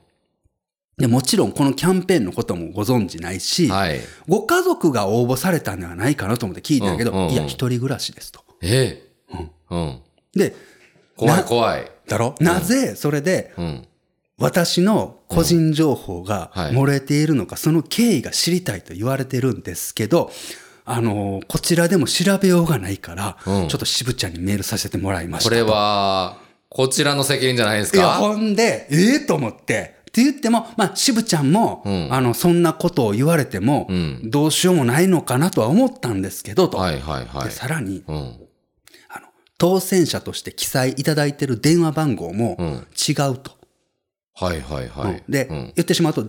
[0.99, 3.99] でもちろんこのキャンペーンのこともご存知ないし、はい。
[4.27, 8.43] ご家族が応募されたんではないかなと思って聞いたんだけど、うんうんうんいや、一人暮らしですと。
[8.61, 9.45] ええ。
[9.71, 9.99] うん。
[10.35, 10.55] で、
[11.15, 11.91] 怖いな怖い。
[12.07, 13.85] だろ、なぜそれでうん。
[14.37, 20.31] 私の個人情報がはい漏れているのか、その経緯が知りたいと言われてるんですけど、
[20.85, 25.49] あのーこちらでも調べようがないから、うんちょっと渋ちゃんにメールさせてもらいました。
[25.49, 26.37] これは、
[26.69, 29.98] こちらの責任じゃないですいや、かほんで、ええと思って。
[30.09, 36.77] って言っても、まあ、渋ちゃんも、うんあの、そんなことを言われても、うんどうしようもないのかなとは思ったんですけど、と。
[36.77, 37.51] はいはいはいで。
[37.51, 38.17] さらに、うん。
[39.09, 42.67] あの、当選者として記載いただいてる電話番号もうん
[42.97, 43.51] 違うと。
[44.33, 45.31] はいはいはいうん。
[45.31, 46.27] で、うん言ってしまうと、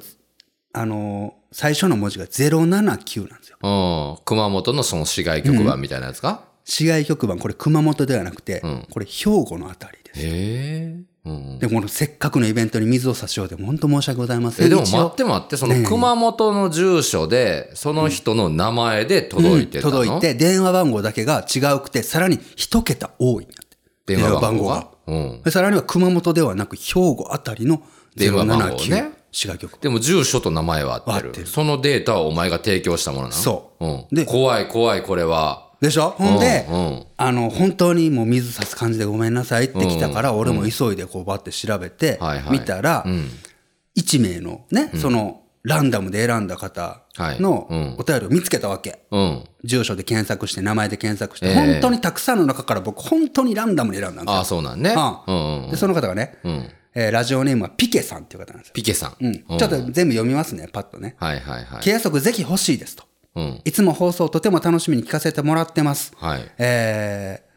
[0.73, 3.57] あのー最初の文字が079なんですよ。
[3.61, 4.25] うん。
[4.25, 6.45] 熊本のその市外局番みたいなやつか？
[6.64, 10.21] 市外局番、これ熊本ではなくて、うんこれ兵庫のあたりです。
[10.21, 10.97] へえ。
[11.25, 11.59] うん。
[11.59, 14.67] で、このせっかくのイベントに水を差しようで、本当申し訳ございません。
[14.67, 23.47] え、でも待って待って、その熊本の住所で、その人の名前で届いてたの、うん届いて、電話番号だけが違うくて、さらに一桁多い。
[24.07, 24.89] 電話番号が？
[25.07, 25.43] うん。
[25.45, 27.83] でさらには熊本ではなく、兵庫あたりの
[28.17, 29.79] 電話番号079ね滋賀局。
[29.79, 31.29] でも住所と名前は合ってる。
[31.29, 33.33] 合ってるそのデータはお前が提供したものなの？
[33.35, 34.07] そううん。
[34.11, 35.70] で怖い怖いこれは。
[35.81, 36.11] でしょ？
[36.11, 42.19] ほんで、うんうんあの、本当にもう水差す感じでごめんなさいって来たから、俺も急いでこうバって調べて
[42.51, 43.29] 見たら、うん。
[43.97, 49.01] 1名のね、その、ランダムで選んだ方のお便りを見つけたわけ。
[49.11, 49.45] うん。
[49.64, 54.33] 住所で検索して、名前で検索して、ええ本当にたくさんの中から僕、本当にランダムに選んだんですよ。
[54.37, 54.90] ああ、そうなんね。
[55.71, 56.71] で、その方がね、うん。
[56.95, 58.73] えーラジオネームはピケさんっていう方なんですよ。
[58.75, 59.16] ピケさん。
[59.21, 59.35] うん。
[59.35, 61.14] ちょっと全部読みますね、パッとね。
[61.19, 61.83] はいはいはい。
[61.83, 63.05] 契約則ぜひ欲しいですと。
[63.35, 63.61] うん。
[63.64, 66.12] いつも放送とても楽しみに聞かせてもらってます。
[66.16, 66.51] はい。
[66.59, 67.51] えー、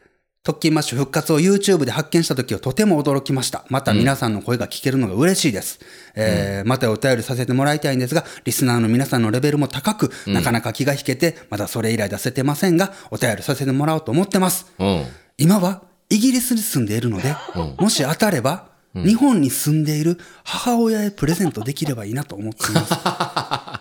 [0.43, 3.65] 特勤マッシュ復活を YouTube で発見した時はとても驚きました。
[3.69, 5.79] また皆さんの声が聞けるのが嬉しいです。
[6.15, 14.71] えーまたお便りさせてもらいたいんですが、リスナーの皆さんのレベルも高く、なかなか気が引けて、まだそれ以来出せてませんが、お便りさせてもらおうと思ってます。
[14.79, 15.05] うん。
[15.37, 17.35] 今はイギリスに住んでいるので、
[17.79, 22.93] もし当たれば、日本に住んでいる母親へプレゼントできればいいなと思っています。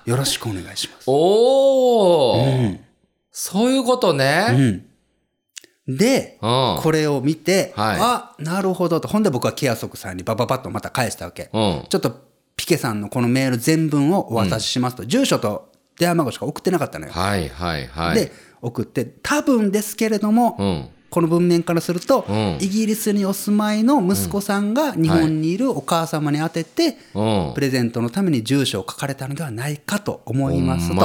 [0.08, 1.04] よろしくお願いします。
[1.06, 2.78] おー、
[3.30, 4.82] そういうことね。
[5.86, 6.78] で、うん。
[6.80, 9.08] これを見て、はいあ、なるほどと。
[9.08, 11.50] ほんで僕はケアソクさんにバババッとまた返したわけ。
[11.52, 11.84] うん。
[11.88, 12.20] ちょっと
[12.56, 17.12] ピケさんのこのメール全文をお渡ししますと、住所と電話番号しか送ってなかったのよ。
[17.12, 18.14] はいはいはい。
[18.14, 20.88] で、送って、多分ですけれども、うん。
[21.12, 27.60] この文面からすると、うんイギリスにお住まいの息子さんが日本にいるお母様に宛てて、うんプ。
[27.60, 31.04] レゼントのために住所を書かれたのではないかと思いますと。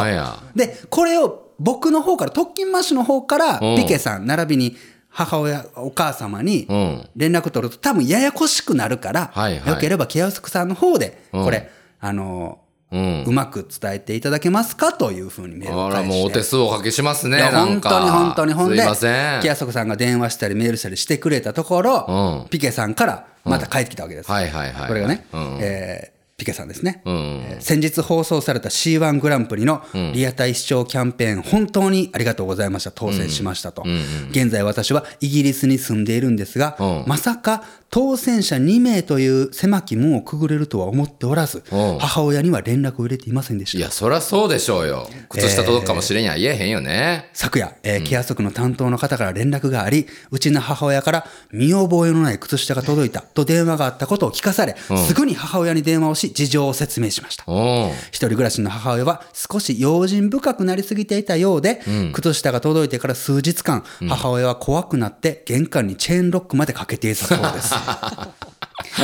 [0.56, 4.78] で、これを僕の方から、特勤マッシュの方から、うんピケさん、並びに
[5.10, 7.10] 母親、お母様にうん。
[7.18, 12.60] 連絡取ると多分ややこしくなるから、はいはいよければケアスクさんの方で、うんこれ、あの、
[12.92, 13.32] う。
[13.32, 16.18] まく伝えていただけますかというふうにメールを返して。
[16.18, 17.38] もうお手数おかけしますね。
[17.38, 17.90] いやなんか。
[17.90, 19.42] 本当に本当にほんで、すいません。
[19.42, 24.32] ケアソクさんが電話したりメールしたりしてくれたところ、うんピケさんからまた帰ってきたわけです。
[24.32, 24.88] はいはいはい。
[24.88, 25.58] これがね、うん。
[25.62, 27.02] えーピケさんですね。
[27.04, 27.16] うん。
[27.16, 29.82] えー先日放送された C1 グランプリの
[30.14, 32.92] リアタイ視聴キャンペーン、本当にありがとうございました。
[32.92, 33.84] 当選しましたと。
[34.30, 43.78] 現在私はイギリスに住んでいるんですが、うんまさか当選者2名という狭き門をくぐれるとは思っておらず、うん母親には連絡を入れていませんでした。
[43.80, 45.10] いや、そりゃそうでしょうよ。
[45.30, 47.30] 靴下届くかもしれんや、言えへんよね。
[47.34, 54.76] 昨夜、えーケア足の担当の方から連絡があり、うちの母親から見覚えのない靴下が届いたと電話があったことを聞かされ、
[55.08, 57.44] すぐに母親に電話をし、事情を説明しました。
[57.48, 57.90] うん。
[58.12, 61.82] 一人暮らしの母親は少し用心深くなりすぎていたようで、
[62.14, 67.74] 靴下が届いてから数日間、母親は怖くなって玄関にチェーンロックまでかけていたそうです。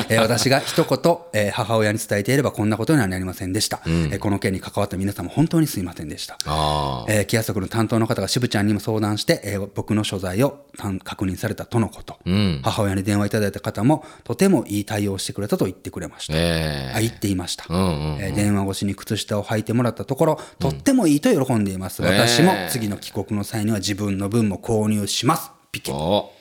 [0.09, 3.81] えー私が一言、えー母親に伝えていればこんなことにはなりませんでした。
[3.85, 6.35] えーこの件に関わった皆様本当にすいませんでした。
[6.45, 7.11] ああ。
[7.11, 12.61] えー、ケア足の担当の方が渋ちゃんにも相談して、えー僕の所在を担確認されたとのこと、うん。
[12.63, 16.33] 母親に電話いただいた方も、とてもいい対応をしてくれたと言ってくれました。
[16.35, 17.81] えあ言っていました、うんう
[18.17, 22.01] んえー電話越しに靴下を履いてもらったところ、とってもいいと喜んでいます。
[22.01, 25.51] 私もえー次の帰国の際には自分の分も購入します。
[25.71, 25.91] ピケ。
[25.91, 26.31] お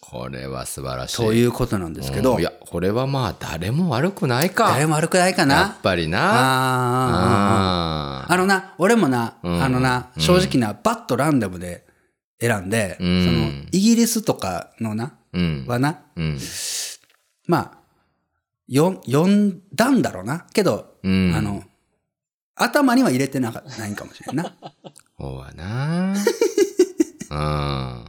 [0.00, 1.16] これは素晴らしい。
[1.16, 4.68] ということなんですけど、うんいや、これはまあ、誰も悪くないか。
[4.68, 6.18] 誰も悪くないかなやっぱりな。
[6.20, 11.86] あーああのな、俺もな、あのな、正直な、バッとランダムで
[12.38, 15.64] 選んで、その、イギリスとかのな、うん。
[15.66, 16.38] はな、うん。
[17.46, 17.70] まあ、よ
[18.74, 20.46] 読んだんだろうな。
[20.52, 21.62] けど、うんあの、
[22.54, 24.54] 頭には入れてなかないんかもしれんな。
[25.18, 26.14] そうはな。
[27.30, 28.04] うん。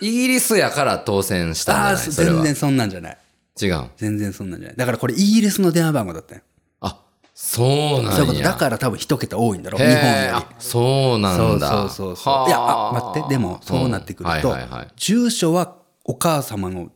[0.00, 2.34] イギリスやから当選したんじゃああ、ないそれは。
[2.34, 3.18] 全然そんなんじゃない。
[3.60, 3.84] 違う。
[3.96, 4.76] 全然そんなんじゃない。
[4.76, 6.42] だからこれイギリスの電話番号だったよ。
[6.80, 6.98] あ、
[7.34, 8.12] そうなんや。
[8.12, 8.42] そういうこと。
[8.42, 9.80] だから多分一桁多いんだろう。
[9.80, 11.56] 日本よあそうなり。
[11.56, 11.68] んだ。
[11.68, 13.28] そうそうそういや、あ、待って。
[13.34, 16.90] でも、そうなってくると、うんはいはいはい住所はお母様の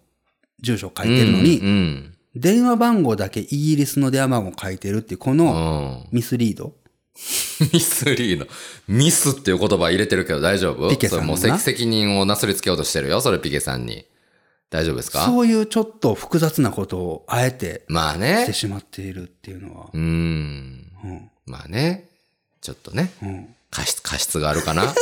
[0.61, 2.16] 住所を書いてるのに、うんうん。
[2.37, 6.09] 電話番号だけイギリスの電話番号を書いてるっていう、こうのん。
[6.13, 6.75] ミスリード。
[7.73, 8.47] ミスリード。
[8.89, 10.91] ミスっていう言葉入れてるけど大丈夫？
[10.91, 13.21] ピケさんもう責責任をなすりつけようとしてるよ。
[13.23, 14.05] それピケさんに。
[14.69, 15.25] 大丈夫ですか？
[15.25, 18.53] そういうちょっと複雑なことをあえてしてまあね。
[18.53, 19.99] しまっているっていうのはう。
[19.99, 20.03] ん。
[21.05, 21.31] うん。
[21.47, 22.09] まあね。
[22.61, 23.13] ちょっとね。
[23.23, 23.49] うん。
[23.71, 24.93] 過失、過失があるかな？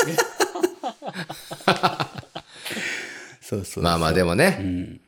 [3.40, 3.84] そうそう。
[3.84, 5.00] まあまあでもね。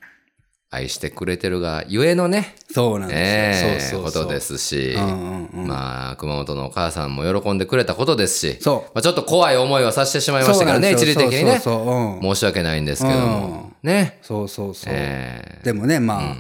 [0.77, 2.55] 愛してくれてるがゆえのね。
[2.71, 4.01] そうなんえですよ。
[4.01, 4.41] えことで。
[4.41, 11.59] すし、んうんうんまあ、熊本のお母さんも喜んでくれたことですし、そうまあ、ちょっと怖い思いをさせてしまいましたからね、一時的にね。
[11.59, 13.73] そうそうそううん申し訳ないんですけども。
[13.83, 14.19] ね。
[14.23, 14.93] そうそうそう。
[14.95, 16.37] えでもね、まあ、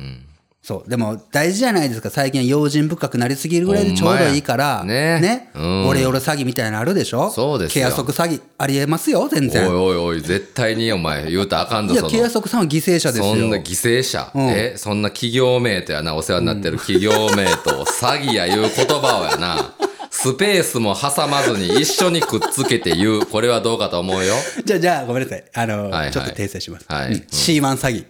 [0.66, 0.90] そう。
[0.90, 2.10] でも大事じゃないですか。
[2.10, 4.78] 最近は用心深くなりすぎるぐらいでちょうどいいから。
[4.78, 7.30] ほんまやねうんオレオレ詐欺みたいなのあるでしょ？
[7.30, 9.68] そうですよケア足詐欺ありえますよ、全おい然。
[9.84, 12.10] おいおい、絶対にお前言うたらあかんぞ、いや、その。
[12.12, 13.24] ケア足さんは犠牲者ですよ。
[13.26, 19.72] そんな犠牲者、え、そんな企業名とやな、お世話になってる企業名と詐欺やいう言葉をやな、
[20.10, 23.26] スペースも挟まずに一緒にくっつけて言う。
[23.26, 24.34] これはどうかと思うよ。
[24.64, 25.44] じゃあ、じゃあ、ごめんなさい。
[25.54, 26.86] あの、はいはいちょっと訂正します。
[26.88, 28.04] はいうん C1 詐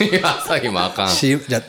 [0.00, 0.10] 欺。
[0.10, 1.08] いや、詐欺もあかん。
[1.08, 1.62] C、じゃ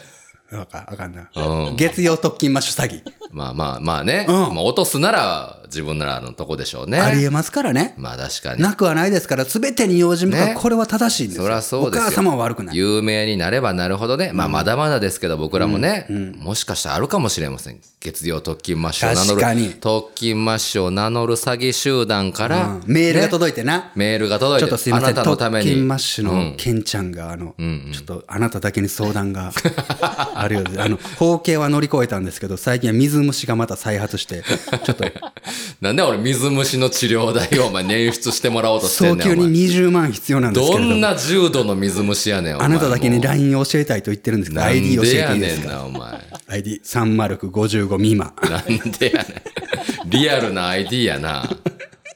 [0.51, 1.29] あ、わかあかんな。
[1.35, 3.01] うん月曜特勤マッシュ詐欺。
[3.31, 4.25] まあまあまあね。
[4.27, 6.99] うんまあ落とすなら自分ならのとこでしょうね。
[6.99, 7.93] ありえますからね。
[7.97, 8.61] まあ確かに。
[8.61, 11.43] なくはないですから、すべてに用心深ねく、これは正しいんですよ。
[11.43, 12.03] そりゃそうですよ。
[12.03, 12.75] お母様は悪くない。
[12.75, 14.31] 有名になればなるほどね。
[14.33, 17.79] まあまだまだですけど僕らもね、もしかしたらあるかもしれません。
[18.01, 19.41] 月曜特勤マッシュを名乗る。
[19.41, 23.91] 確かに特勤マッシュを名乗る詐欺集団から、うんメールがね届いてな。
[23.95, 25.65] メールが届ちょいてっとすいません、あなたのために。
[25.65, 27.55] 特勤マッシュのうんケンちゃんが、あの、
[27.93, 29.51] ちょっとあなただけに相談が
[30.41, 34.43] あるようで、あの、包茎は乗り越えたんですけど、最近は水虫がまた再発して、
[34.83, 35.05] ちょっと、
[35.81, 39.17] なんで俺水虫の治療代をお前捻出してもらおうとしてんねん。
[39.19, 40.89] 早急にお前20万必要なんですけれども。
[40.91, 42.61] どんな重度の水虫やねん。
[42.61, 45.67] あなただけに LINE を教えたいと言ってるんですけど、なん ID 教えていでやいですか？
[45.67, 46.61] ねんな、お前。
[46.61, 48.33] ?ID30955 未満。
[48.49, 49.43] なんでやね
[50.05, 50.09] ん。
[50.09, 51.49] リアルな ID やな。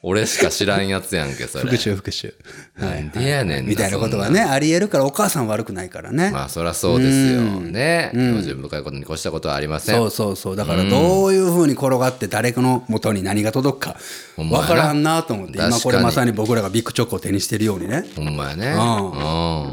[0.07, 1.63] 俺しか知らんやつやんけ、それ。
[1.63, 2.35] 復習復習。
[2.77, 3.69] なんでやねんな。
[3.69, 6.29] みたいなことがね、あり得るからお母さん悪くないからね。
[6.29, 7.41] まあ、そりゃそうですよ。
[7.41, 8.11] ね。
[8.13, 9.95] 用心深いことに越したことはありません。
[9.95, 10.55] そうそうそう。
[10.55, 13.95] だからどういうふうに転がって誰かの元に何が届くか
[14.37, 18.05] わからんなと思って、今これまさに僕らがビッグチョコを手にしてるようにね。
[18.15, 18.73] ほんまやね。
[18.73, 18.77] んうん。
[18.77, 19.71] わ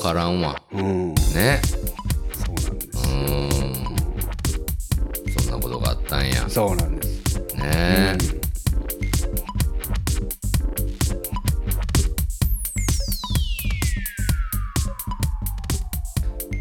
[0.00, 0.62] からんわ。
[0.72, 1.14] うん。
[1.14, 1.60] ね。
[2.32, 3.10] そうなんです。
[3.10, 3.50] うん。
[5.38, 6.48] そんなことがあったんや。
[6.48, 7.38] そうなんです。
[7.56, 8.45] ね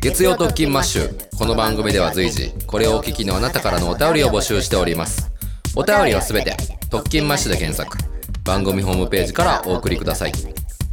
[0.06, 1.36] 月曜特勤マッシュ。
[1.36, 5.32] この番組では随時これをお聞きのあなたからのお便りを募集しております。
[5.76, 6.56] お便りはすべて
[6.92, 7.98] 特勤マッシュで検索。
[8.44, 10.32] 番組ホームページからお送りください。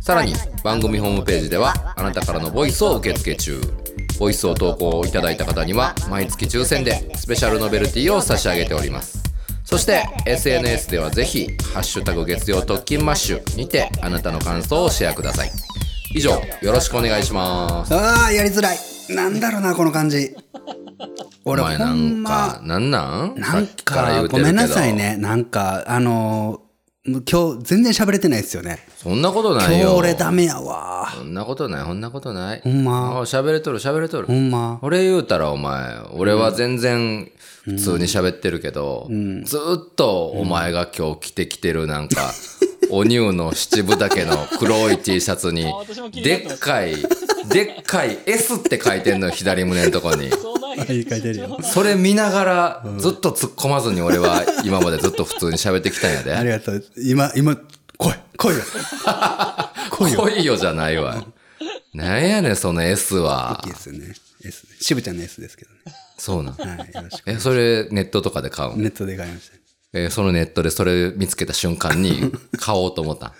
[0.00, 0.32] さらに
[0.64, 3.60] 番組ホームページではあなたからのボイスを受付中。
[4.18, 9.22] ボイスを投稿いただいた方には毎月抽選でスペシャルノベルティを差し上げております。
[9.66, 15.52] そして SNS ではぜひ「ハッシュタグ月曜特勤マッシュ」にてあなたの感想をシェアください。
[16.14, 16.30] 以上
[16.62, 17.94] よろしくお願いします。
[17.94, 18.91] ああ、やりづらい。
[19.10, 20.34] なんだろうな、この感じ。
[21.44, 23.34] 俺、お前なほんんまか、なんなん？
[23.40, 25.16] なんさっきから言か、うてるけどごめんなさいね。
[25.16, 28.86] なんか、あのー、今日全然喋れてないですよね。
[28.96, 31.08] そんなことな今日いよ俺ダメやわ。
[31.16, 34.78] そんなことないそんなことないほんまあ喋れとる喋れとるほんま。
[34.82, 37.28] 俺言うたらお前俺は全然
[37.64, 39.08] 普通に喋ってるけど、
[39.44, 42.30] ずっとお前が今日着てきてるなんか、
[42.92, 45.64] お乳の七分丈の黒い T シャツに
[46.22, 46.94] でっかい
[47.48, 56.84] でっかい S って書いてんのよ左胸のとこにそうなんやいい書いてるよそれ見ながらずっと突っ込まずに俺は今までずっと普通に喋ってきたんやあでりがとう。
[56.96, 58.60] 今、今、来い、来いよ。
[59.90, 60.20] 来いよ。
[60.20, 61.24] 来いよじゃないわ
[61.94, 64.14] なんやねんその S はいいですよね。
[64.44, 64.76] S ね。
[64.80, 65.78] 渋ちゃんの S ですけどね。
[66.18, 67.30] そうなんはい、よろしく。
[67.30, 68.82] えそれネットとかで買うん？
[68.82, 69.56] ネットで買いました。
[69.94, 73.34] えーそのネットでそれ見つけた瞬間に 買おうと思った。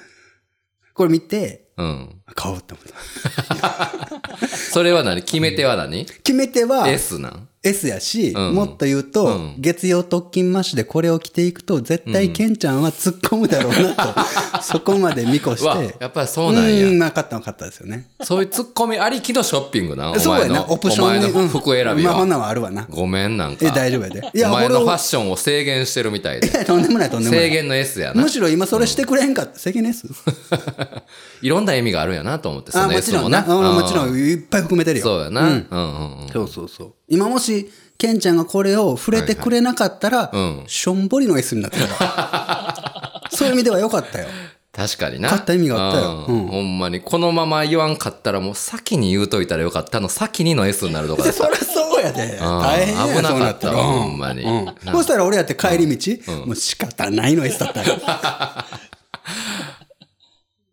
[0.95, 2.21] これ見て、うん。
[2.35, 4.27] 買おうって思った。
[4.49, 5.23] それは何？
[5.23, 6.05] 決め手は何？
[6.05, 7.49] 決め手は ?S なん？
[7.65, 14.03] S やし、うんもっと言うと、うん月曜特勤マッシュでこれを着ていくと、絶対ケンちゃんは突っ込むだろうなと、
[14.63, 16.87] そこまで見越しわて、やっぱりそうなんや。
[16.87, 18.09] ん、なかったなかったですよね。
[18.23, 20.11] そういうツッコミありきのショッピングな。
[20.11, 22.41] おそうやな、オプションお前にの服選びまあ、こんなは。
[22.41, 22.87] んはあるわな。
[22.91, 23.65] ごめんなんか。
[23.65, 24.31] え、大丈夫やで。
[24.35, 26.49] いや、お前のファッシションを制限してるみたいで。
[26.49, 26.65] ョン。
[26.65, 27.45] とんでもない、とんでもない。
[27.45, 28.29] 制限の S やなむ。
[28.29, 29.59] しろ今それしてくれへんかった。
[29.59, 30.09] 制限 S?
[31.43, 33.43] いろんな意味があるんやなと思って、そあ、のもちろんな。
[33.43, 33.55] な。
[33.55, 35.05] うんもちろうんん、いっぱい含めてるよ。
[35.05, 35.43] そうやな。
[35.43, 36.29] うんうんうん。
[36.33, 36.95] そうそうそう。
[37.13, 43.23] 今もし、ケンちゃんがこれを触れてくれなかったら、うんしょんぼりの S になってた。
[43.31, 44.29] そういう意味ではよかったよ。
[44.73, 45.29] 確かにな。
[45.29, 47.03] 勝った意味があったようんうんほんまに。
[47.03, 52.39] このまま言わんかったらもう先に言うといたらよかったの先にの S になるとかそりゃそうやで。
[52.41, 54.47] 大変や危なかったわほんまに
[54.91, 58.01] そしたら俺やって帰り道、もう仕方ないの S だったよ。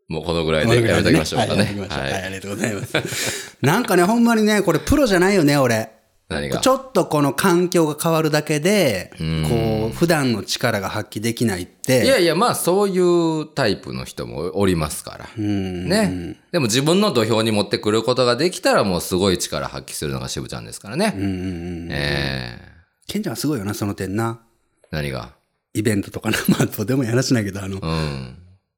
[0.08, 1.76] もうこのぐらいでやめときましょうかね。
[1.90, 2.14] はい。
[2.14, 3.58] ありがとうございます。
[3.62, 5.99] なんかね、ほんまにね、これプロじゃないよね、俺。
[6.62, 12.06] ちょっとこの環境が変わるだけで、こう、普段の力が発揮できないって。
[12.06, 15.44] いやいや、まあそういうタイプの人もおりますから。
[15.44, 16.38] ね。
[16.52, 21.16] でも自分の土俵に持ってくることができたらもうすごい力発揮するのが渋ちゃんですからね。
[21.18, 22.70] ええ
[23.08, 24.40] ケンちゃんはすごいよな、その点な。
[24.92, 25.34] 何が？
[25.74, 26.38] イベントとかな。
[26.48, 28.38] まあ、どうでもいい話ないけど、あの、うん。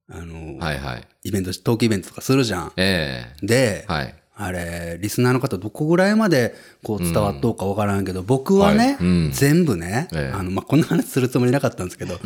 [0.10, 1.08] あの、はいはい。
[1.24, 2.72] イベント、トークイベントとかするじゃん。
[2.78, 4.16] ええで、はい。
[4.44, 8.98] あれ、リスナーの方どこぐらいまでこう伝わっとうかわからんけど、僕はね、
[9.32, 12.20] 全部ね、ええあの、まあ、こんな話するつもりなかったんですけど、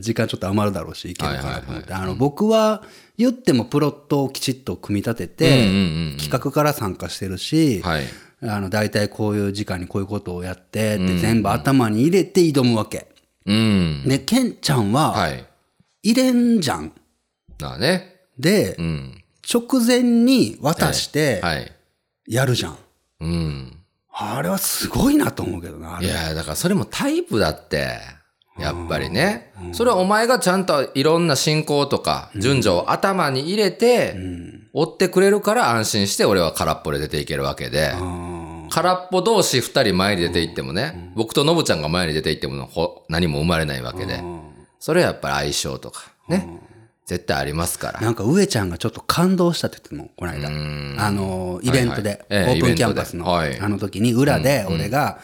[0.00, 2.82] 時間ちょっと余るだろうし、いけるかなと思って、はいあの、僕は
[3.16, 8.04] 言ってもプロットをきちっと組み立てて、企画から参加してるし、はい。
[8.44, 13.06] あの、大体こういう時間にこういうことをやってって全部頭に入れて挑むわけ。
[13.46, 14.02] うん。
[14.06, 15.46] で、ケンちゃんは、はい。
[16.02, 16.92] 入れんじゃん。
[17.60, 18.16] なあね。
[18.38, 19.21] で、うん。
[19.50, 21.72] 直前に渡して、はい。
[22.26, 22.78] やるじゃん。
[23.20, 23.78] うん。
[24.14, 26.00] あれはすごいなと思うけどな。
[26.00, 27.98] いや、だからそれもタイプだって。
[28.58, 29.52] やっぱりね。
[29.72, 34.14] それはお前がちゃんといろんな進行とか、順序を頭に入れて、
[34.74, 37.94] 追ってくれるから安心して俺は空っぽで出ていけるわけで。
[38.70, 44.22] 空っぽ同士二人前に出ていってもね、僕とノブちゃんが前に出ていってもほ何も生まれないわけで。
[44.78, 46.46] それはやっぱり相性とか、ね。
[47.06, 48.00] 絶対ありますから。
[48.00, 50.48] なんか上ちゃんがちょっと感動したって言ってたの、この間。
[51.04, 55.18] あの、イベントで、はいはいええオープンキャンパスの、あの時に裏で俺が、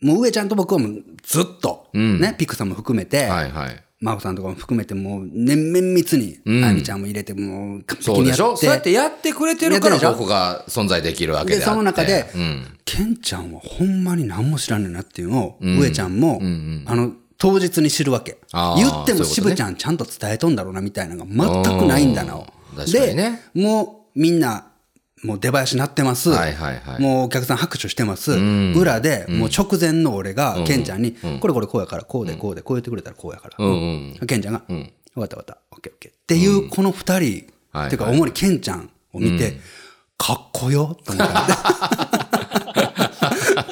[0.00, 3.84] もう上ちゃんと僕はもうずっと、ね、ピクさんも含めて、はいはい。
[4.00, 8.36] マコさんとかも含めてもう年綿密に、あゆみちゃんも入れてもう完璧そうでにやって。
[8.36, 8.56] しょ？
[8.56, 11.60] そうやってやってくれてるから僕が存在できるわけで。
[11.60, 12.78] その中で、うん。
[12.84, 16.40] ケンちゃんはほんまに何も知らんねんなっていうのを、上ちゃんも、
[16.86, 18.38] あの、当日に知るわけ。
[18.76, 22.34] 言っても渋ちゃんちゃんと伝えとんだろうなみたいなのが全くないんだな。
[22.34, 22.42] うん
[22.76, 24.68] 確かにねで、もうみんな、
[25.24, 26.30] もう出囃子なってます。
[26.30, 28.30] はいはいはいもうお客さん拍手してます。
[28.32, 33.56] 裏で、もう直前の俺が、ケンちゃんに、これこれこうやから、こうでこうで、こう言ってくれたらこうやから。
[33.58, 33.72] うん
[34.20, 34.26] うん。
[34.26, 36.12] ケンちゃんが、わかったわかった、オッケーオッケー。
[36.12, 39.58] っていう、この二人、はいていうか、主にケンちゃんを見て、
[40.16, 42.72] かっこよと思った。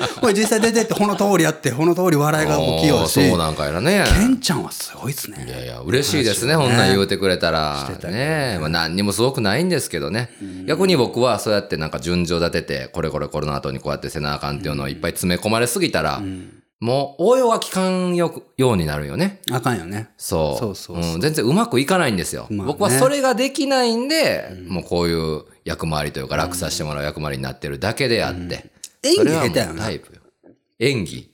[0.20, 4.04] これ実際出てって、この通りやって、この通り笑いが起きようし、そうなんかやらね。
[4.18, 5.44] ケンちゃんはすごいっすね。
[5.46, 7.88] いやいや、嬉しいですね、こんなん言うてくれたら。
[8.04, 10.30] ねまあ何にもすごくないんですけどね。
[10.66, 16.22] 逆に僕はそうやってなんか順序立てて、これこれこれの後にこうやってせなあかんっていうのをいっぱい詰め込まれすぎたら、
[16.80, 19.40] もう応用は聞かんよようになるよね。
[19.50, 20.08] あかんよね。
[20.16, 20.58] そう。
[20.58, 22.46] そうそうそん全然うまくいかないんですよ。
[22.50, 28.70] まあね僕はそれができないんで、もうこういう役回りというか楽させてもらう役回りになってるだけであって。
[29.02, 30.20] 演技下手やなタイプよ。
[30.78, 31.30] 演技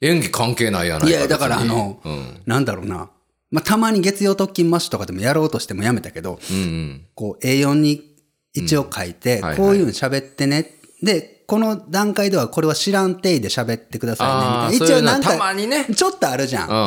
[0.00, 1.08] 演技関係ないやないか。
[1.08, 2.42] いや、だからあの、うん。
[2.46, 3.10] なんだろうな。
[3.50, 7.06] まあ、たまに月曜特勤マッシュとかでもやろうとしてもやめたけど、うんうん。
[7.14, 8.16] こう A4 に
[8.52, 10.72] 一応書いて、はいはいこういうの喋ってね。
[11.02, 14.64] で、この段階ではこれは知らん体で喋ってくださいね、みたいな。
[14.66, 16.68] あーそういうのなんか、たまにねちょっとあるじゃん。
[16.68, 16.80] うんう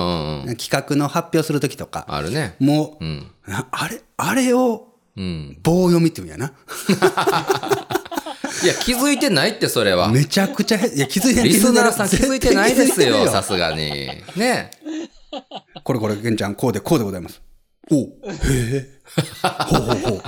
[0.47, 0.55] んうん。
[0.57, 2.05] 企画の発表するときとか。
[2.07, 2.55] あるね。
[2.59, 3.05] もう、
[3.71, 5.57] あれ、あれをうん。
[5.63, 6.53] 棒読みって言うんやな。
[8.63, 10.09] いや、気づいてないって、それは。
[10.09, 14.07] めちゃくちゃへ、いや、気づいてないリスナーさん気づいてないですよ、ささすがに。
[14.35, 14.71] ね。
[15.83, 17.41] これこれ、ケンちゃん、こうで、こうでございます。
[17.91, 18.09] おうへ
[18.75, 18.89] え。
[19.65, 20.21] ほうほうほう。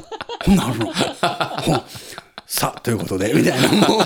[0.46, 0.86] ほんなるの。
[0.86, 1.84] ほう。
[2.46, 4.04] さあ、ということで、みたいな、も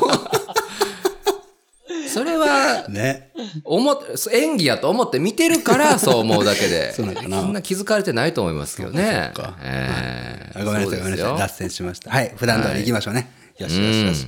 [2.13, 3.31] それはう。、ね。
[3.63, 3.97] 思っ、
[4.31, 6.93] 演技やと思って見てるから、そう思うだけで。
[6.95, 9.31] そうなんかなそんな気づかれてないと思いますけどね。
[9.35, 11.37] そうかええあごめんなさい、ごめんなさい。
[11.39, 12.11] 脱線しました。
[12.11, 12.31] はい。
[12.35, 13.42] 普段通り行きましょうね。
[13.59, 14.27] よしよしよし。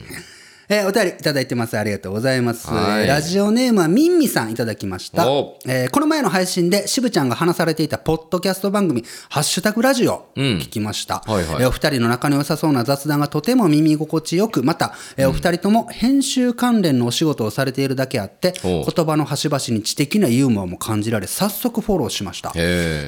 [0.68, 1.78] えーお便りいただいてます。
[1.78, 2.68] ありがとうございます。
[2.68, 5.30] はいラジオネームはミンミさんいただきました。
[5.30, 22.50] おえーこの前の配信で渋ちゃんが話されていたポッドキャスト番組、ハッシュタグラジオ、聞きました、はいはいえーお二人の仲の良さそうな雑談がとても耳心地よく、また、えーお二人とも編集関連のお仕事をされているだけあって、お言葉の端々に知的なユーモアも感じられ、早速フォローしました。
[22.50, 22.54] へ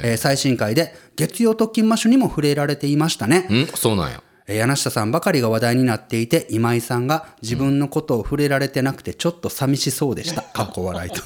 [0.04, 3.40] えー最新回で月曜特勤マッシュにも触れられていましたね。
[3.50, 4.22] んそうなんや。
[4.48, 10.42] えー柳下さんばかりが話題になっていて、今井さんが自分のことを触れられてなくてちょっと寂しそうでした。
[10.54, 11.22] かっこ笑いと。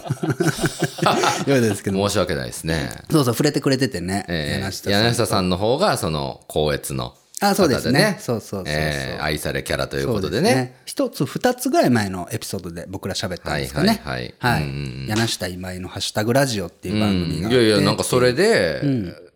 [1.45, 2.07] 言われですけど。
[2.09, 2.89] 申し訳ないですね。
[3.11, 4.25] そうそう、触れてくれててね。
[4.27, 4.93] え柳下さん。
[4.93, 7.13] ー柳下さんの方が、その、光悦の。
[7.43, 10.75] あそうですね方そうそうえー愛されキャラということでね。。
[10.85, 14.01] 一つ、二つぐらい前のエピソードで僕ら喋ったんですかね。
[14.03, 17.49] はいはいはい柳下今井のハッシュタグラジオっていう番組が。
[17.49, 18.81] いやいや、なんかそれで、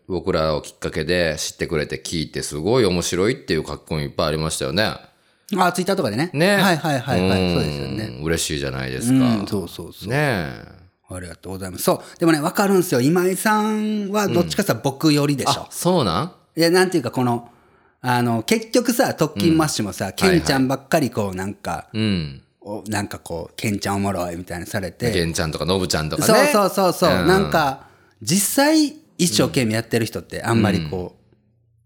[0.08, 4.84] 僕らをきっかけで知ってくれて聞いて、すごい面白いっていう書き込みいっぱいありましたよね。
[5.56, 6.30] あ、ツイッターとかでね。
[6.32, 6.56] ね。
[6.56, 7.52] はいはいはいはい。
[7.52, 8.20] んそうですよね。。
[8.22, 9.14] 嬉しいじゃないですか。
[9.14, 10.08] うん、そうそうそう。
[10.08, 10.76] ねえ。
[11.08, 11.84] ありがとうございます。
[11.84, 12.18] そう。
[12.18, 13.00] でもね、わかるんですよ。
[13.00, 16.32] 今井さんはどっちかさ、僕寄りでしょあ。、そうなん？
[16.56, 17.48] いや、なんていうか、この、
[18.00, 22.42] あの、結局さ、特勤マッシュもさ、ケンちゃんばっかりこう、なんか、うん。
[22.60, 25.24] おなんかこう、ケンちゃんおもろいみたいにされケて。
[25.24, 26.50] ンちゃんとかノブちゃんとかそうね。
[26.52, 27.10] そうそうそう。
[27.20, 27.86] うんなんか、
[28.20, 31.16] 実際、一生懸命やってる人って、あんまりこ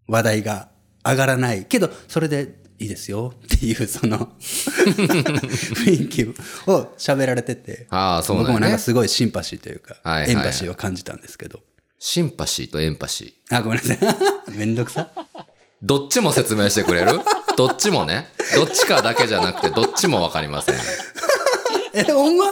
[0.09, 0.69] う、話題が
[1.05, 1.65] 上がらない。
[1.65, 7.87] けど、それでいいですよっていう、その、雰囲気を喋られてて。
[7.91, 11.61] ああそうなんやね僕もなんかすごいシンパシーというか、はいはいエンパシーを感じたんですけど。
[11.99, 13.57] シンパシーとエンパシー。
[13.57, 13.99] あ、ごめんなさい。
[14.57, 15.11] めんどくさ。
[15.83, 17.21] どっちも説明してくれる？
[17.57, 18.29] どっちもね。
[18.55, 20.77] どっちかだけじゃなくて、どっちもわかりません。
[21.93, 22.45] え、ほんま？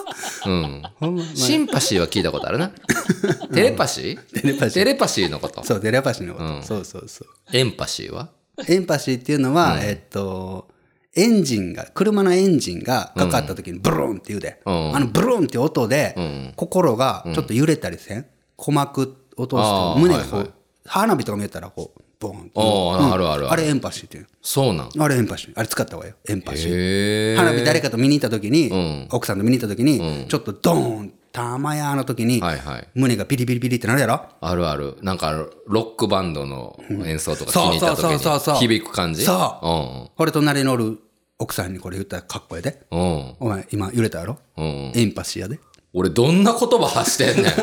[0.46, 0.82] うん。
[0.98, 2.70] ほんまシンパシーは聞いたことあるな。
[3.54, 4.40] テレパシー？
[4.40, 4.74] テレパシー。
[4.74, 5.64] テレパシーのこと。
[5.64, 6.46] そう、テレパシーのこと。
[6.46, 6.62] うん。
[6.62, 7.28] そうそうそう。
[7.52, 8.30] エンパシーは？
[8.66, 10.68] エンパシーっていうのは、えっと、
[11.14, 14.96] エンジンが、車のエンジンがかかった時にブルーンって言うで、うん。
[14.96, 16.52] あのブルーンって音で、ん。
[16.56, 18.26] 心がちょっと揺れたりせん？
[18.58, 20.50] 鼓膜を通して、胸がこう、はいはい。
[20.86, 23.52] 花火とか見えたらこう、ボンあるあるある。
[23.52, 24.26] あれエンパシーっていう。
[24.42, 24.90] そうなん。
[24.98, 25.52] あれエンパシー。
[25.54, 26.18] あれ使った方がいいよ。
[26.28, 27.36] エンパシー。
[27.36, 29.08] 花火誰かと見に行った時に、ん。
[29.10, 32.88] 奥さんと見に行った時に、ちょっとドーンたまやの時に、はいはい。
[32.94, 34.22] 胸がピリピリピリってなるやろ？
[34.40, 34.96] あるある。
[35.02, 35.32] なんか、
[35.66, 39.24] ロックバンドの演奏とか気そうに入ったそうそうそうそう時に響く感じ？
[39.24, 40.16] そう。
[40.16, 40.98] これ隣におる
[41.38, 42.82] 奥さんにこれ言ったらかっこええで。
[42.90, 44.92] お前今揺れたやろ、うん。
[44.94, 45.60] エンパシーやで
[45.92, 47.54] 俺どんな言葉発してんねん。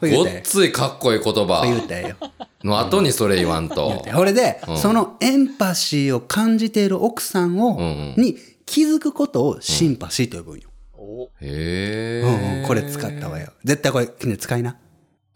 [0.16, 2.16] ごっついかっこいい言これ言葉うたよ
[2.62, 4.04] の後にそれ言わんと。
[4.14, 10.70] これで、そのエンパシーを感じている奥さんを、に気づくことをシンパシーと呼ぶんよ。
[10.94, 12.22] おへえ。
[12.22, 13.52] うんうんこれ使ったわよ。
[13.62, 14.78] 絶対これ、君使いな。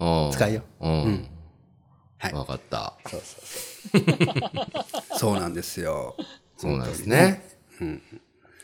[0.01, 0.31] うん。
[0.33, 0.63] 使いよ。
[0.81, 1.29] うん。
[2.17, 2.95] はいわかった。
[5.17, 6.17] そうなんですよ。
[6.57, 7.45] そうなんですね。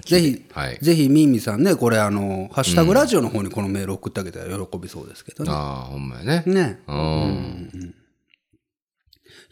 [0.05, 5.51] ぜひ、はいぜひミーミさんね、これあの、ハッシュタグラジオの方にこのメール送ってあげたら喜びそうですけどね。
[5.53, 6.43] ああ、ほんまやね。
[6.47, 6.81] ね。
[6.87, 7.95] うん。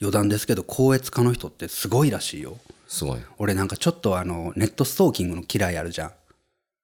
[0.01, 2.59] 余談ですけど、高越家の人ってすごいらしいよ。
[2.89, 3.21] すごい。
[3.39, 6.13] 俺なんかちょっとあの、ネットストーキングの嫌いあるじゃん。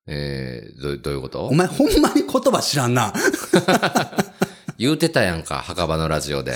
[0.07, 1.47] えー、どうどういうこと？
[1.47, 3.13] お前ほんまに言葉知らんな。
[4.79, 6.55] 言うてたやんか、墓場のラジオで。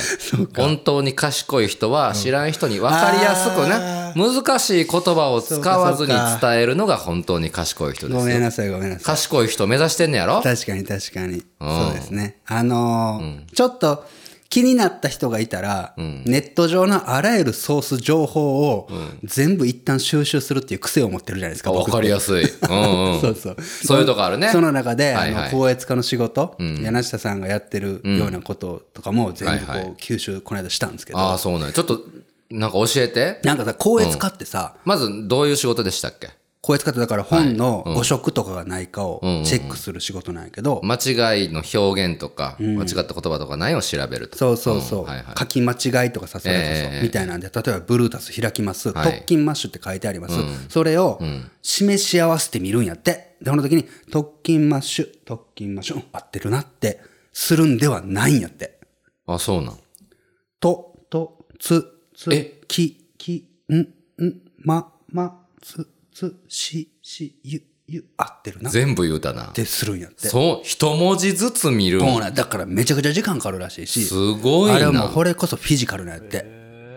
[0.56, 8.20] 本当に賢い人は知らん人に分かりやすくね、難しい言葉を使わずに伝えるのが本当に賢い人ですよ。
[8.20, 9.04] ごめんなさい、ごめんなさい。
[9.04, 10.40] 賢い人目指してんねやろ？
[10.40, 11.42] 確かに確かに。
[11.60, 12.38] そうですね。
[12.46, 14.04] あのーちょっと
[14.52, 18.86] 気になった人がいたら、ネット上のあらゆるソース情報を
[19.24, 21.72] 全部一旦収集するっていう癖を持ってるじゃないですか。
[21.72, 22.42] 分かりやすすい。
[22.68, 23.20] うんうん。
[23.22, 23.56] そうそう。
[23.62, 24.50] そういうとこあるね。
[24.52, 32.02] その中で、はいはいあの、高越化の仕事、柳下さんがやってるようなこととかも全部こう、はいはい吸収この間したんですけど、ああ、そうなんやちょっと、
[32.50, 33.40] なんか教えて。
[33.44, 36.28] なんかさ、高越化ってさ、まず、どういう仕事でしたっけ？
[36.64, 44.38] 高越化ってだから本の誤植とかがないかをチェックする仕事なんやけど、間違いの表現とか、間違った言葉とかないを調べると。
[44.38, 45.04] そうそうそう、ん。
[45.06, 45.34] はいはい。
[45.36, 49.04] 書き間違いとかさそれこそ、ええみたいなんで例えばブルータス開きます、はい。
[49.04, 50.36] 特勤マッシュって書いてあります、
[50.68, 51.20] それを
[51.62, 53.36] 示し合わせてみるんやって。
[53.42, 57.00] でその時に特勤マッシュ特勤マッシュうん合ってるなって
[57.32, 58.78] するんではないんやって。
[59.26, 59.78] あ、そうなん。
[60.60, 61.84] ととつ
[62.14, 62.60] つえ？
[62.68, 63.88] ききんん
[64.58, 68.70] ままつつししゆゆ合ってるな。
[68.70, 69.46] っ全部言うたな。
[69.46, 70.28] てするんやって。
[70.28, 71.98] そう、一文字ずつ見る。
[71.98, 74.04] んそうなんだからめちゃくちゃ時間かかるらしいし。
[74.04, 74.76] すごいな。
[74.76, 76.44] あれはもうこれこそフィジカルなんやって。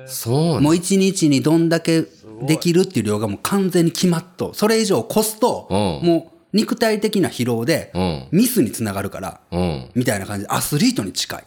[0.08, 2.06] そうもう一日にどんだけ
[2.44, 5.74] できるっていう量がもう完全に決まっと、それ以上越すと、う
[6.06, 6.08] ん。
[6.08, 8.28] もう肉体的な疲労でうん。
[8.32, 9.90] ミスにつながるから、うん。
[9.96, 11.40] みたいな感じでアスリートに近い。
[11.42, 11.46] へ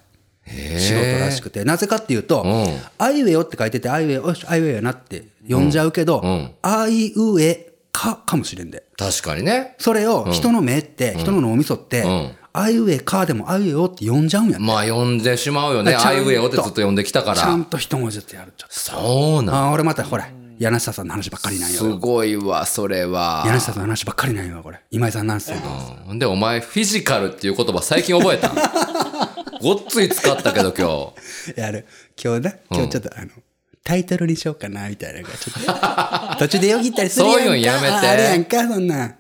[0.49, 2.67] 仕事らしくて、なぜかっていうと、うん
[2.99, 8.85] あいうえおって書いてて、あいうえお、よしあいうえおやなって読んじゃうけど、んあいうえかかもしれんで。
[8.97, 9.75] 確かにね。
[9.79, 14.59] それを人の目って、人の脳みそって、んあいうえかでもあいうえおって読んじゃうんや。
[14.59, 15.95] まあ読んでしまうよね。
[15.95, 17.65] あいうえおってずっと読んできたからちゃん。
[17.65, 18.53] と一文字ずつやる。
[18.57, 19.47] ちょっそうなん。
[19.47, 20.29] とあー俺またほら、
[20.59, 21.79] 柳下さんの話ばっかりなんよ。
[21.79, 23.45] すごいわ、それは。
[23.47, 24.81] 柳下さんの話ばっかりなんよ、これ。
[24.91, 25.57] 今井さんなんすよ。
[26.09, 28.51] うんで、お前、フィジカルっていう言葉最近覚えた
[29.61, 31.13] ごっつい使ったけど今
[31.55, 31.61] 日。
[31.61, 31.87] やる。
[32.23, 33.29] 今日な、今日ちょっとあの、
[33.85, 36.39] タイトルにしようかな、みたいなのがちょっと。
[36.39, 37.39] 途中でよぎったりするやんか。
[37.39, 39.15] そういうのやめてああるやんか、そんなん。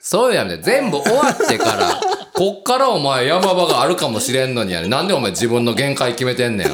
[0.00, 2.00] そうやめて、全部終わってから、
[2.34, 4.88] こっからお前山場があるかもしれんのにやね。
[4.88, 6.68] なんでお前自分の限界決めてんねん。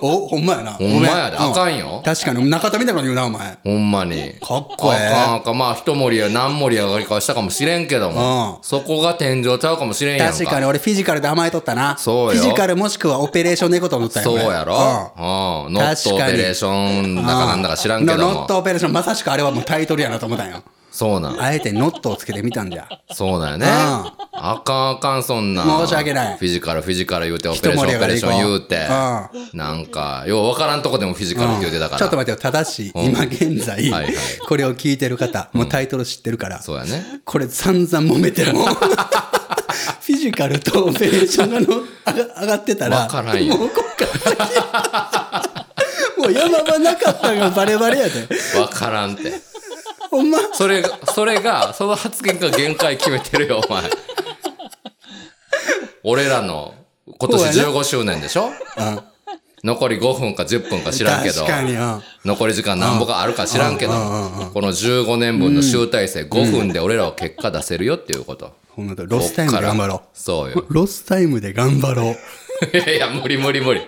[0.00, 0.72] お、ほんまやな。
[0.72, 3.58] ほんまやであかんよ確かに、中田みたいなこと言うな、お前。
[3.64, 4.34] ほんまに。
[4.40, 5.58] かっこええあかんあかん。
[5.58, 8.56] まあ、一盛りや何盛り上がりかはしたかもしれんけども。
[8.56, 10.38] うんそこが天井ちゃうかもしれんやんか。
[10.38, 11.96] 確かに俺フィジカルで甘えとったな。
[11.98, 14.32] そうよフィジカルもしくはオペレーションでいこうと思ったよ。
[14.32, 14.74] 俺そうやろ
[15.66, 15.72] うん。
[15.72, 18.60] not operation だかなんだか知らんけど not も。
[18.60, 20.62] オペレーション、まさしくあれはもうタイトルやなと思ったんよ。
[20.92, 21.40] そうなん。
[21.40, 22.88] あえて not をつけてみたんじゃ。
[23.10, 23.66] そうだよね。
[23.66, 25.62] うんあかんあかん、そんな。
[25.62, 28.88] 申し訳ないフィジカル、フィジカル言うて、オペレーション、オペレーション言うて。
[29.54, 31.98] うなんか、ようわからんとこでもフィジカルって言うてたから。
[31.98, 33.92] ちょっと待ってよ、ただし、今現在、
[34.48, 37.20] これを聞いてる方、もうタイトル知ってるから、そうやね。
[37.24, 41.84] これ散々揉めても、 フィジカルとオペレーションがの
[42.40, 45.60] 上がってたら、わからんよもうこっから先、
[46.18, 48.28] もう山場なかったがバレバレやで。
[48.58, 49.51] わからんって。
[50.12, 53.82] ほんま、それが、それが、その発言が限界決めてるよ、お前。
[56.04, 56.74] 俺らの、
[57.18, 58.46] 今年そうやね15周年でしょ？
[58.46, 58.52] うん
[59.64, 68.52] 残り5分か10分か知らんけど確、かに、うん残り時間なんぼかあるか知らんけど、この15年分の集大成5分で俺らは結果出せるよっていうこと。
[68.70, 70.64] ほんまだロスタイムで頑張ろそうよ。
[70.68, 70.74] う。
[70.74, 72.16] ロスタイムで頑張ろう。
[72.72, 73.80] い やいや、無理無理無理。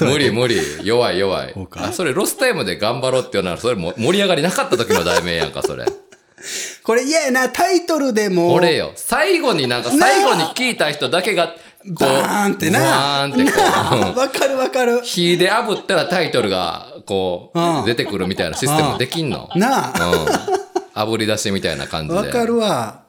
[0.00, 0.56] 無理無理。
[0.82, 5.84] 弱い弱いあそれロスタイムで頑張ろうっていうのは、それも盛り上がりなかった時の題名やんか、それ。
[6.82, 8.52] これ嫌やな、タイトルでも。
[8.54, 8.92] 俺よ。
[8.96, 11.54] 最後になんか最後に聞いた人だけが、
[11.84, 12.80] バーンってな。
[12.80, 13.60] バーンってこ
[14.14, 15.00] う わかるわかる。
[15.02, 19.48] 火で炙ったらタイトルが、こうんう、出てくるみたいなシステムできんの？
[19.56, 20.10] なあ。
[20.10, 21.12] うん。
[21.12, 22.14] 炙り出しみたいな感じで。
[22.20, 23.01] わかるわ。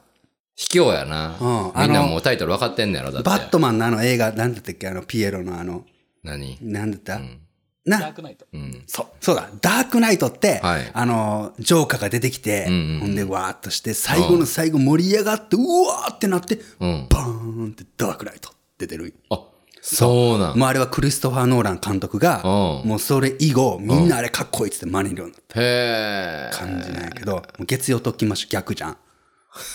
[0.56, 1.36] 卑怯やな。
[1.40, 3.28] うんみんなもうタイトル分かってんねやろ、だって。
[3.28, 4.88] バットマンのあの映画、なんだったっけ？
[4.88, 5.84] あの、ピエロのあの、
[6.22, 6.58] 何？
[6.62, 8.46] なんだった、ダーな、クナイト。
[8.52, 8.84] うん。
[8.86, 17.06] そう、そうだ、ダークナイトって、はいあの、ジョーカーが出てきて、うんうんうんほんで、わーっとして、最後の最後盛り上がって、うわーってなって、うん。
[17.10, 19.12] バーンってダークナイト出てる。
[19.30, 19.40] あ、
[19.82, 20.58] そうなん。
[20.58, 26.50] もうあれはクリストファー・ノーラン監督が、うんもうそれ以後、みんなあれかっこいいっつって真似るようになったへえ。
[26.54, 28.96] 感じなんやけど、もう月曜特勤マッシュ逆じゃん。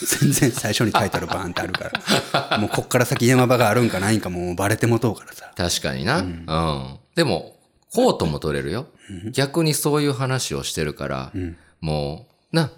[0.06, 1.92] 全然最初にタイトルバーンってあるか
[2.52, 2.58] ら。
[2.58, 5.52] もうこっから先山場があるんかないんかもうバレてもとうからさ。
[5.56, 6.20] 確かにな。
[6.20, 6.98] うん。
[7.16, 7.56] でも、
[7.94, 8.88] コートも取れるよ。
[9.32, 11.32] 逆にそういう話をしてるから、
[11.82, 12.72] もう、な、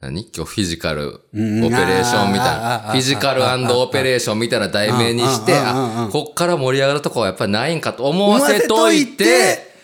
[0.00, 0.28] 何？
[0.36, 2.80] 今日フィジカルオペレーションみたいな。
[2.88, 9.74] ーフィジカルオペレーションみたいな題名にして、うんうんうんうんあ、こっから盛り上がるとこはやっぱりないんかと思わせといて、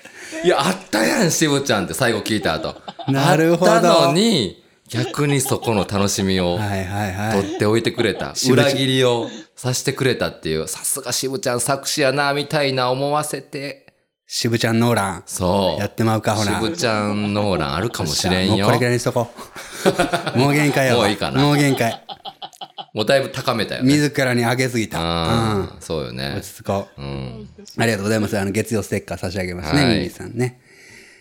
[0.44, 2.80] いや、あったやん、渋ちゃんって最後聞いた後。
[3.09, 4.61] なるほどあったのに、
[4.93, 7.43] 逆にそこの楽しみをはいはいはい。
[7.43, 8.34] 取っておいてくれた。
[8.51, 13.86] 裏切りをさせてくれたっていう、さすが渋ちゃん作詞やな、みたいな思わせて、
[14.26, 15.22] 渋ちゃんノーラン。
[15.26, 15.80] そう。
[15.80, 18.57] やってまうかほな渋ちゃんノーランあるかもしれんよ。
[18.57, 19.30] もうこれぐらいにしとこ
[20.34, 20.38] う。
[20.38, 21.03] もう限界やわ。
[21.03, 22.03] もういいかなもう限界。
[22.95, 23.93] もうだいぶ高めたよね。
[23.93, 25.01] 自らに上げすぎた。
[25.01, 25.70] うん。
[25.80, 26.40] そうよね落。
[26.40, 27.03] ち着こう。
[27.03, 27.49] うん。
[27.76, 28.38] ありがとうございます。
[28.38, 30.61] あの、月曜ステッカー差し上げますね、はいミミさんね。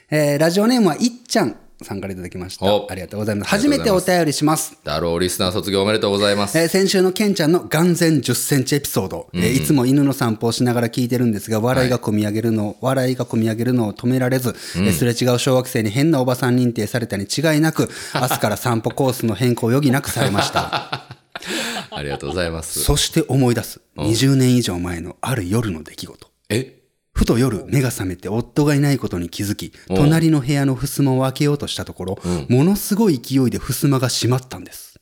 [0.09, 2.65] えー、ラジオネームは、いっちゃんさんからいただきました。
[2.65, 3.49] おありがとうございます。
[3.49, 4.77] 初めてお便りします。
[4.83, 6.57] だろう、リスナー卒業おめでとうございます。
[6.57, 21.07] えー先週のケンちゃんの眼前10センチエピソード、えーいつも犬の散歩をしながら聞いてるんですが、笑いが込み上げるのを、笑いが込み上げるのを止められず、えーすれ違う小学生に変なおばさん認定されたに違いなく、明日から散歩コースの変更を余儀なくされました。
[21.93, 22.81] ありがとうございます。
[22.83, 26.27] そして思い出す、20年以上前のある夜の出来事。
[26.49, 26.80] え？
[27.13, 34.99] ふと夜目が覚めて夫がいないことに気づき、隣の部屋の襖を開けようとしたところ、ものすごい勢いで襖が閉まったんです。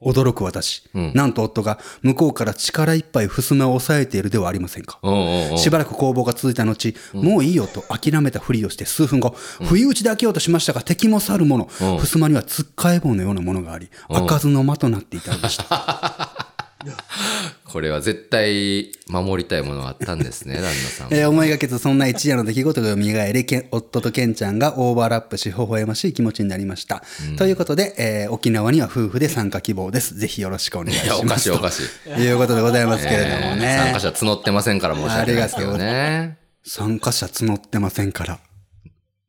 [0.00, 4.98] 驚く私、なんと夫が向こうから力いっぱい襖を押さえているではありませんか。
[5.02, 11.68] おうおうおうしばらく攻防が続いた後、もういいよと諦めたふりをして数分後、不意打ちで開けようとしましたが敵も去るもの、
[11.98, 16.45] 襖にはつっかえ棒のようなものがあり、開かずの間となっていたのでした。
[17.64, 21.16] これは絶対守りたいものがあったんですね、旦那さんも。
[21.16, 27.02] えー思いがけずそんな一夜の出来事が蘇り、けん夫とケンちゃんがオーバーラップし、微笑ましい気持ちになりました。
[27.36, 30.14] ということで、えー沖縄には夫婦で参加希望です。
[30.16, 31.26] ぜひよろしくお願いします。
[31.26, 32.14] かしいおかしい。
[32.14, 33.76] ということでございますけれどもえーね。
[33.84, 36.38] 参加者募ってませんから申し訳ないですけどね。
[36.64, 38.38] 参加者募ってませんから。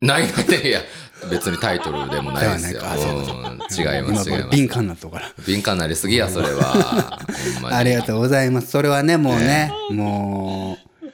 [0.02, 0.82] ないないいや、
[1.30, 2.82] 別にタイトルでもないですよ。
[2.82, 4.30] 違います、違い今ます。
[4.52, 5.34] 敏感なとこから。
[5.46, 7.20] 敏感なりすぎや、それは。
[7.72, 8.68] ありがとうございます。
[8.68, 11.08] それはね、もうね、もう、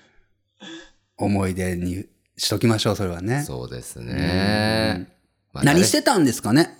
[1.18, 2.06] 思い出に
[2.38, 3.44] しときましょう、それはね。
[3.44, 5.10] そうですね。
[5.54, 6.78] まあ何してたんですかね？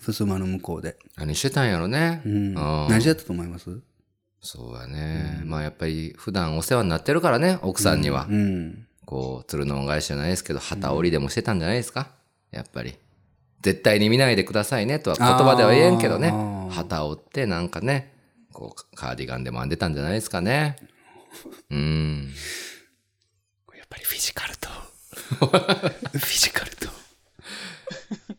[0.00, 0.96] 襖の向こうで。
[1.16, 2.22] 何してたんやろね。
[2.24, 3.80] 何してたと思います？
[4.40, 5.42] そうやね。
[5.44, 8.26] まあやっぱり普段お世話になってるからね、奥さんには。
[8.28, 8.86] うん。
[9.04, 12.08] こう、鶴の恩返しじゃないですけど、旗折りでもしてたんじゃないですか？
[12.54, 12.94] やっぱり。
[13.62, 16.34] 絶対に見ないでくださいねとは言葉では言えんけどね。
[16.70, 18.12] 旗折ってなんかね、
[18.52, 20.76] こう、カーディガンでも編んでたんじゃないですかね。
[21.70, 22.30] うん。
[23.74, 24.68] やっぱりフィジカルと、
[25.38, 26.88] フィジカルと、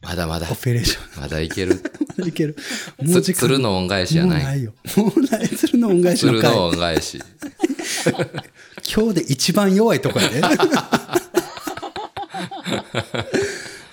[0.02, 1.82] まだまだオ、ペレーシまだいける。
[2.18, 2.28] ョン。
[2.28, 2.56] いける。
[3.02, 4.44] もう鶴の恩返しじゃもうない。
[4.44, 4.74] ないよ。
[4.96, 5.50] もうない。
[5.50, 6.42] 鶴の恩返しの回。
[6.42, 7.20] 鶴の恩返し。
[8.96, 10.42] 今日で一番弱いとこやで。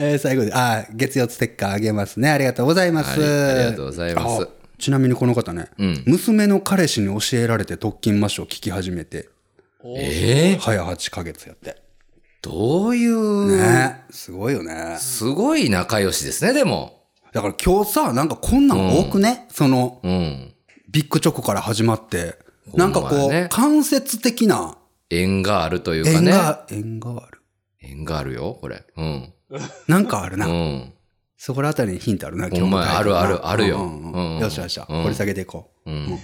[0.02, 2.28] えー最後で、あー、月曜ステッカーあげますね。
[2.30, 3.20] ありがとうございます。
[3.20, 4.48] はいありがとうございますあ
[4.78, 9.28] ちなみにこの方ね、うん娘の彼氏に教えられて特勤マッシュを聞き始めて、
[9.84, 11.80] ええ早8ヶ月やって。
[12.42, 14.96] どういう、ねすごいよね。
[14.98, 17.04] すごい仲良しですね、でも。
[17.32, 20.52] だから今日さ、なんかこんなん多くね、その、うん。
[20.90, 22.36] ビッグチョコから始まって、
[22.74, 24.76] なんかこう、間接的な
[25.08, 26.16] 縁があるというかね。
[26.16, 27.42] 縁が、縁がある。
[27.80, 28.84] 縁があるよ、これ。
[28.96, 29.32] うん。
[29.88, 30.46] なんかあるな。
[30.46, 30.92] うん。
[31.36, 33.78] そこらあたりにヒントあるな、ほんまやタイトルなあるあるあるよ
[34.40, 34.86] よしよしよし。
[34.88, 35.90] うん掘り下げていこう。
[35.90, 36.18] うん。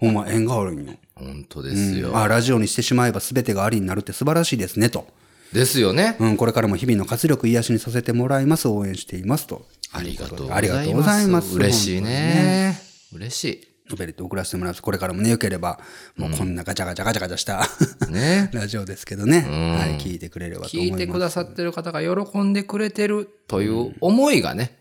[0.00, 0.92] ほんま、縁があるんよ。
[1.14, 2.16] 本当ですよ。
[2.16, 5.06] あ、ラジオにしてしまえば全てがありになるって素晴らしいですね、と。
[5.52, 6.16] ですよね。
[6.18, 8.66] うん、これからも日々の活力癒しにさせてもらいます。
[8.66, 9.46] 応援しています。
[9.46, 9.64] と。
[9.92, 10.58] ありがとうございます。
[10.58, 12.80] ありがとうございます嬉しいね。
[13.12, 14.82] 嬉しノベルテ送らせてもらいます。
[14.82, 15.78] これからもね、よければ、
[16.16, 17.68] もうこんなガチャガチャガチャガチャした、
[18.08, 18.12] い。
[18.12, 18.48] ね。
[18.54, 19.40] ラジオですけどね。
[19.40, 21.02] はい、聞いてくれればと思います。
[21.02, 24.78] 聞いてくださってる方が喜んでくれてるという思いがね、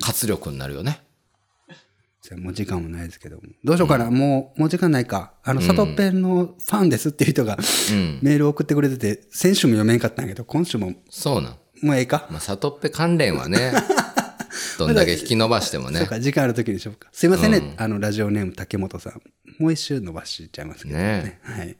[0.00, 1.00] 活力になるよね。
[2.22, 3.42] じゃあもう時間もないですけども。
[3.64, 5.32] どうしようかな、もう、もう時間ないか。
[5.42, 8.18] あの、サトペンのファンですっていう人が、うん。
[8.20, 11.56] メール送ってくれてて、先週も読めんかったんやけど、今週も、そうなん。
[11.82, 13.72] もうええか、まあ、サトッペ関連はね、
[14.78, 16.00] どんだけ引き伸ばしてもね。
[16.00, 17.08] そうか、時間ある時にしようか。
[17.12, 19.22] すいませんね、あの、ラジオネーム竹本さん。
[19.58, 21.02] もう一周伸ばしちゃいますけどね。
[21.22, 21.76] ねはい。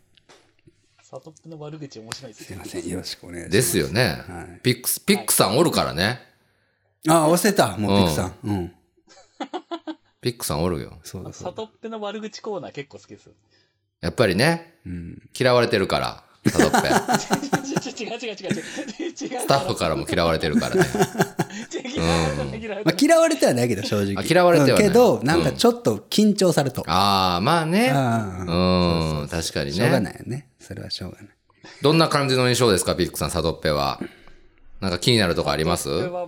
[1.03, 2.65] サトップの悪口面白いですねすいま。
[2.65, 3.53] せん、よろしくお願いします。
[3.53, 4.23] ですよね。
[4.29, 6.21] はいピックス、ピックさんおるからね。
[7.09, 8.35] あ、忘れた、もうピクさん。
[8.45, 8.75] うん。
[10.21, 10.99] ピックさんおるよ。
[11.03, 11.51] そうだそうだ。
[11.51, 13.33] サトップの悪口コーナー結構好きですよ。
[14.01, 15.29] やっぱりね、うん。
[15.39, 16.89] 嫌われてるから、サトッペ。
[18.03, 18.63] 違う違う違う違う。
[19.15, 20.83] ススタッフからも嫌われてるからね。
[21.73, 24.17] 違う違う違う違うまあ、嫌われてはないけど、正直。
[24.17, 26.83] あ嫌われてはないうんけど、なんかちょっと緊張されと。
[26.87, 27.91] ああ、まあね。
[27.95, 28.45] あ
[29.21, 30.05] うん、確かにしょうがね。
[30.07, 30.49] ないよね。
[30.59, 31.29] それはしょうがない。
[31.83, 34.01] どんな感じの印象ですか、ピックさん、サトッペは？
[34.81, 35.89] なんか気になるとこあります？
[35.89, 36.27] これは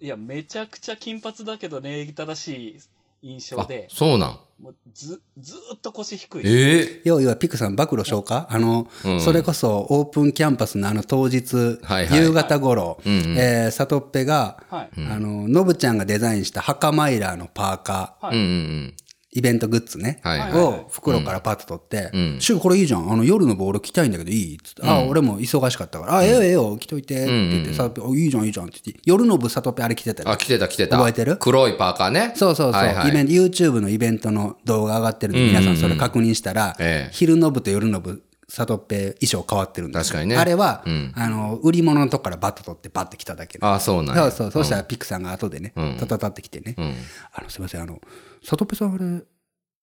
[0.00, 2.80] いや、めちゃくちゃ金髪だけど礼儀正しい
[3.24, 4.38] 印象あで、、そうなん。
[4.62, 6.42] もうず、ずーっと腰低い。
[6.44, 9.20] ええ要はピクさん暴露しようかあの、うん。
[9.20, 12.18] それこそオープンキャンパスのあの当日、はいはい。
[12.18, 14.90] 夕方頃、えー、サトッペが、はい。
[14.96, 18.36] あの、ノブちゃんがデザインした墓マイラーのパーカー、はい。
[18.36, 18.94] うんうん
[19.36, 20.52] イベントグッズね、はいはい。
[20.52, 23.10] を袋からパッと取ってうん「シュウこれいいじゃん。
[23.10, 30.28] あの夜のボール着たいんだけどいい?」っつって「あ俺も忙しかったから「あええよええよ着といて」って言って「サトッペあいいじゃんいいじゃん」って言って夜の部サトッペあれ着てたうん。
[30.28, 30.96] あ、よ来てた来てた。
[30.96, 31.36] 覚えてる？
[31.38, 32.32] 黒いパーカーね。
[32.36, 33.08] そうそうそう、はいはい。
[33.08, 37.12] イベント YouTube のイベントの動画上がってるんで、皆さんそれ確認したら、ええ。
[37.12, 40.36] 昼の部と夜の部サトッペ衣装変わってるんで確かにね。
[40.36, 41.12] あれは、うん。
[41.16, 44.22] あの売り物のとこからバッと取ってバッて来ただけであそうなんや。
[44.24, 45.96] そうそう、そしたらピクさんが後でね、うん。
[45.98, 46.94] たたたってきてね、うん。
[47.32, 48.00] あのすいませんあの
[48.44, 49.04] サトッペさんあれ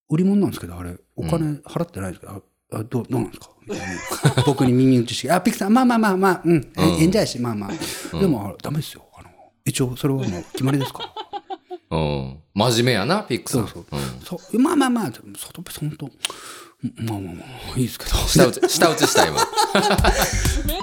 [0.08, 2.32] 売り物なんですけどあれお金払ってないんですけど、
[2.72, 3.48] ああどうどうなんですか？
[4.46, 9.04] 僕に耳打ちして「あピクさんまあまあまあまあうん、えええんじゃやしまあまあ、でもあダメですよ。
[9.16, 9.28] あの
[9.64, 11.00] 一応それはもう決まりですか？
[11.90, 12.38] らうん。
[12.54, 13.68] 真面目やな、ピックさん。
[13.68, 13.96] そうう。
[13.96, 14.20] ん。
[14.24, 16.10] そうまあまあまあ、サトペさんと、
[16.82, 17.44] まあまあま
[17.76, 18.10] あ、いいですけど。
[18.16, 19.36] 下打ち、下打ちした、今。
[19.36, 19.44] めっ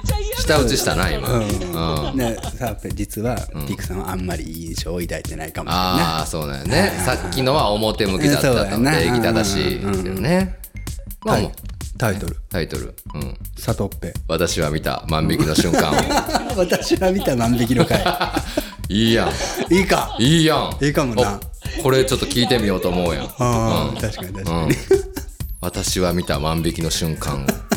[0.06, 0.42] ちゃ嫌だ。
[0.42, 1.30] 下打ちしたな、今。
[1.30, 2.18] うん。
[2.18, 3.38] ね、サトペ実は、
[3.68, 6.94] ピクさんはあんまりいい印象を抱いてないかもしれないああ、そうなんよね。
[7.06, 8.78] さっきのは表向きだったと。
[8.78, 10.60] な礼儀正しいですよね。
[11.26, 11.42] まあな。
[11.44, 11.52] もう
[11.98, 12.96] タイトル、タイトル。
[13.16, 13.38] うん。
[13.58, 14.14] サトペ。
[14.30, 15.96] 私は見た万引きの瞬間を。
[16.56, 18.02] 私は見た万引きの回。
[18.88, 19.74] いいやん。
[19.74, 20.16] いいか。
[20.18, 20.78] いいやん。
[20.82, 21.42] いいかもな
[21.80, 23.26] おこれちょっと聞いてみようと思うやん。
[23.26, 24.76] ああ、確かに確かに。
[25.62, 27.69] 私は見た万引きの瞬間を。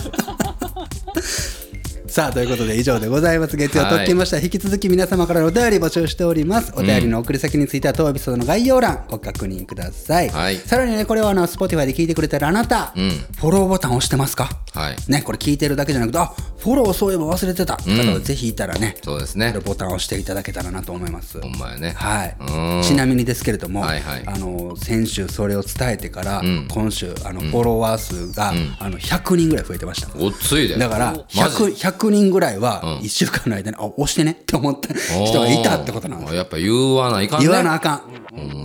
[2.12, 3.56] さあ、ということで以上でございます。
[3.56, 4.38] 月曜とっきました。
[4.38, 6.70] 引き続き皆様からのお便り募集しております。
[6.76, 10.28] お便りの送り先については当エピソードの概要欄ご確認ください。
[10.28, 14.50] はいさらにね、これはあの、Spotify で聞いてくれてるあなた、うんフォローボタン押してますか？
[14.74, 14.96] はい。
[15.08, 16.26] ね、これ聞いてるだけじゃなくて、あ
[16.58, 19.54] フォローそういえば忘れてた方はぜひいたらね、そうですね。
[19.64, 21.40] ボタンを押していただけたらなと思います。
[21.40, 21.94] ほんまやね。
[21.96, 30.08] はいうんちなみにですけれども、はいはいあの先週それを伝えてから、ん今週あの、フォロワー数が、あの100人ぐらい増えてました。
[30.08, 30.76] ごっついで。
[30.76, 36.30] だからマジ？100, 100人ぐらいは1週間の間に、あ押してねって思った人がいたってことなんです。
[36.30, 37.46] おーやっぱ言わないかんね。
[37.46, 38.02] 言わなあかん。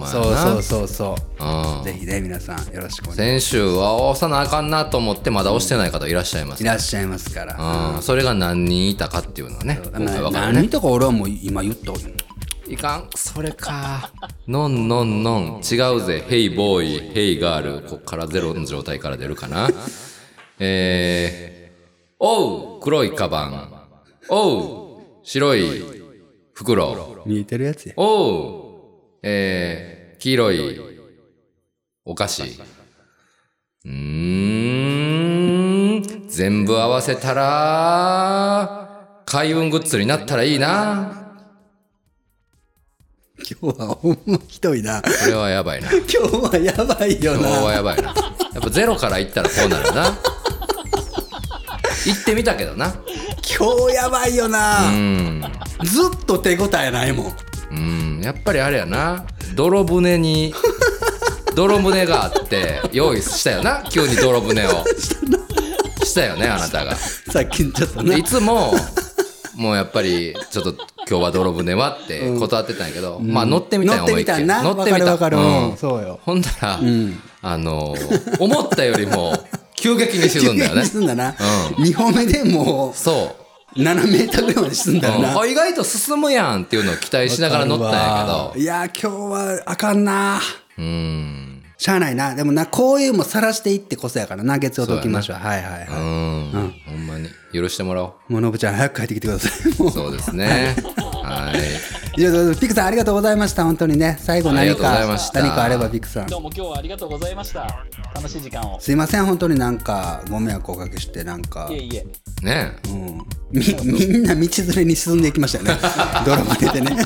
[0.06, 1.44] そうそうそうそう。
[1.44, 1.84] うん。
[1.84, 6.64] ぜひね皆さんよろしくお願い先週は押さなあかんなと思ってまだ押してない方いらっしゃいます。
[6.64, 9.80] いらっしゃいますから、うん、それが何人いたかっていうのはね。
[10.32, 11.94] 何とか俺はもう今言った
[12.70, 14.12] いかん、それか。
[14.48, 16.26] のんのんのん、違うぜ。
[16.28, 17.88] ヘイボーイ、ヘイガール。
[17.88, 19.70] こっからゼロの状態から出るかな。
[20.60, 21.57] えー、
[22.20, 23.72] おう、黒いカバン。
[24.30, 25.84] おう、白い
[26.54, 27.24] 袋。
[27.26, 30.82] 見えてるやつやおう、えー、黄色い
[32.06, 32.42] お菓子。
[32.44, 33.92] うー
[36.00, 41.26] ん、全部合わせたら、開運グッズになったらいいな。
[43.62, 45.92] 今日はほんまひどいなこれはやばいな。
[45.94, 48.04] 今日はやばいよ今日はなやばいな。
[48.04, 48.16] やっ
[48.62, 50.18] ぱゼロからいったらこうなるな。
[52.08, 52.94] 行ってみたけどな。
[53.60, 55.42] 今日やばいような、ん。
[55.84, 57.34] ずっと手応えないもん
[57.72, 58.22] うん。
[58.24, 59.26] やっぱりあれやな。
[59.56, 60.54] 泥船に、
[61.56, 63.84] 泥船があって、用意したよな。
[63.90, 64.86] 急に泥船を。
[66.06, 66.96] したよね、あなたが。
[66.96, 68.74] さっきちょっとないつも、
[69.56, 70.76] もうやっぱり、ちょっと
[71.10, 75.12] 今日は泥船はって断ってたんやけど、まあ乗ってみたんや乗ってみたんな思いっきり乗ってみた。
[75.12, 76.80] わかるわかるうんうんそうよほんだら、
[77.42, 77.96] あの、
[78.40, 79.34] 思ったよりも、
[79.78, 80.84] 急激に沈んだよね。
[80.84, 83.44] 沈んだな、2歩目でもそう。
[83.44, 83.48] う
[83.84, 90.40] 7メーターぐらいまで沈んだよな、うんあ意外と進むやんっていうのを期待しながら乗ったんやいや今日はあかんな
[90.76, 91.64] けど、うん。
[91.78, 96.74] しゃあないなでもなこういうのも晒していってこそやからな月曜ときましょうはいはいはい、うん。
[96.88, 97.30] ほんまに。
[97.54, 98.34] 許してもらおう。
[98.34, 100.76] もうのぶちゃん早く帰ってきてくださいそうですね。
[101.24, 101.97] はい。
[102.18, 103.64] いやピクさんありがとうございました。
[103.64, 104.18] 本当にね。
[104.20, 105.40] 最後何かした。
[105.40, 106.28] 何かあればピクさん。
[106.28, 107.86] どうも今日はありがとうございました。
[108.16, 108.80] 楽しい時間を。
[108.80, 111.70] すいません本当になんかご迷惑をおかけしてなんか。
[111.70, 112.08] いえいえ。
[112.42, 115.78] ねうん、みみんな道連れに進んでいきましたよね。
[116.26, 116.98] ドラマ出てね。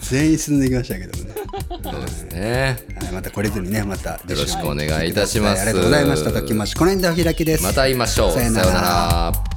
[0.00, 1.34] 全員進んでいきましたけどもね、
[1.82, 2.78] そうですね。
[2.98, 5.60] はい、また来れずにねまたよよろしくお願いいたします。
[5.60, 6.32] ありがとうございました。
[6.32, 7.62] ときましこの辺でお開きです。
[7.62, 8.32] また会いましょう。
[8.32, 8.64] さよなら。
[8.64, 9.55] さよなら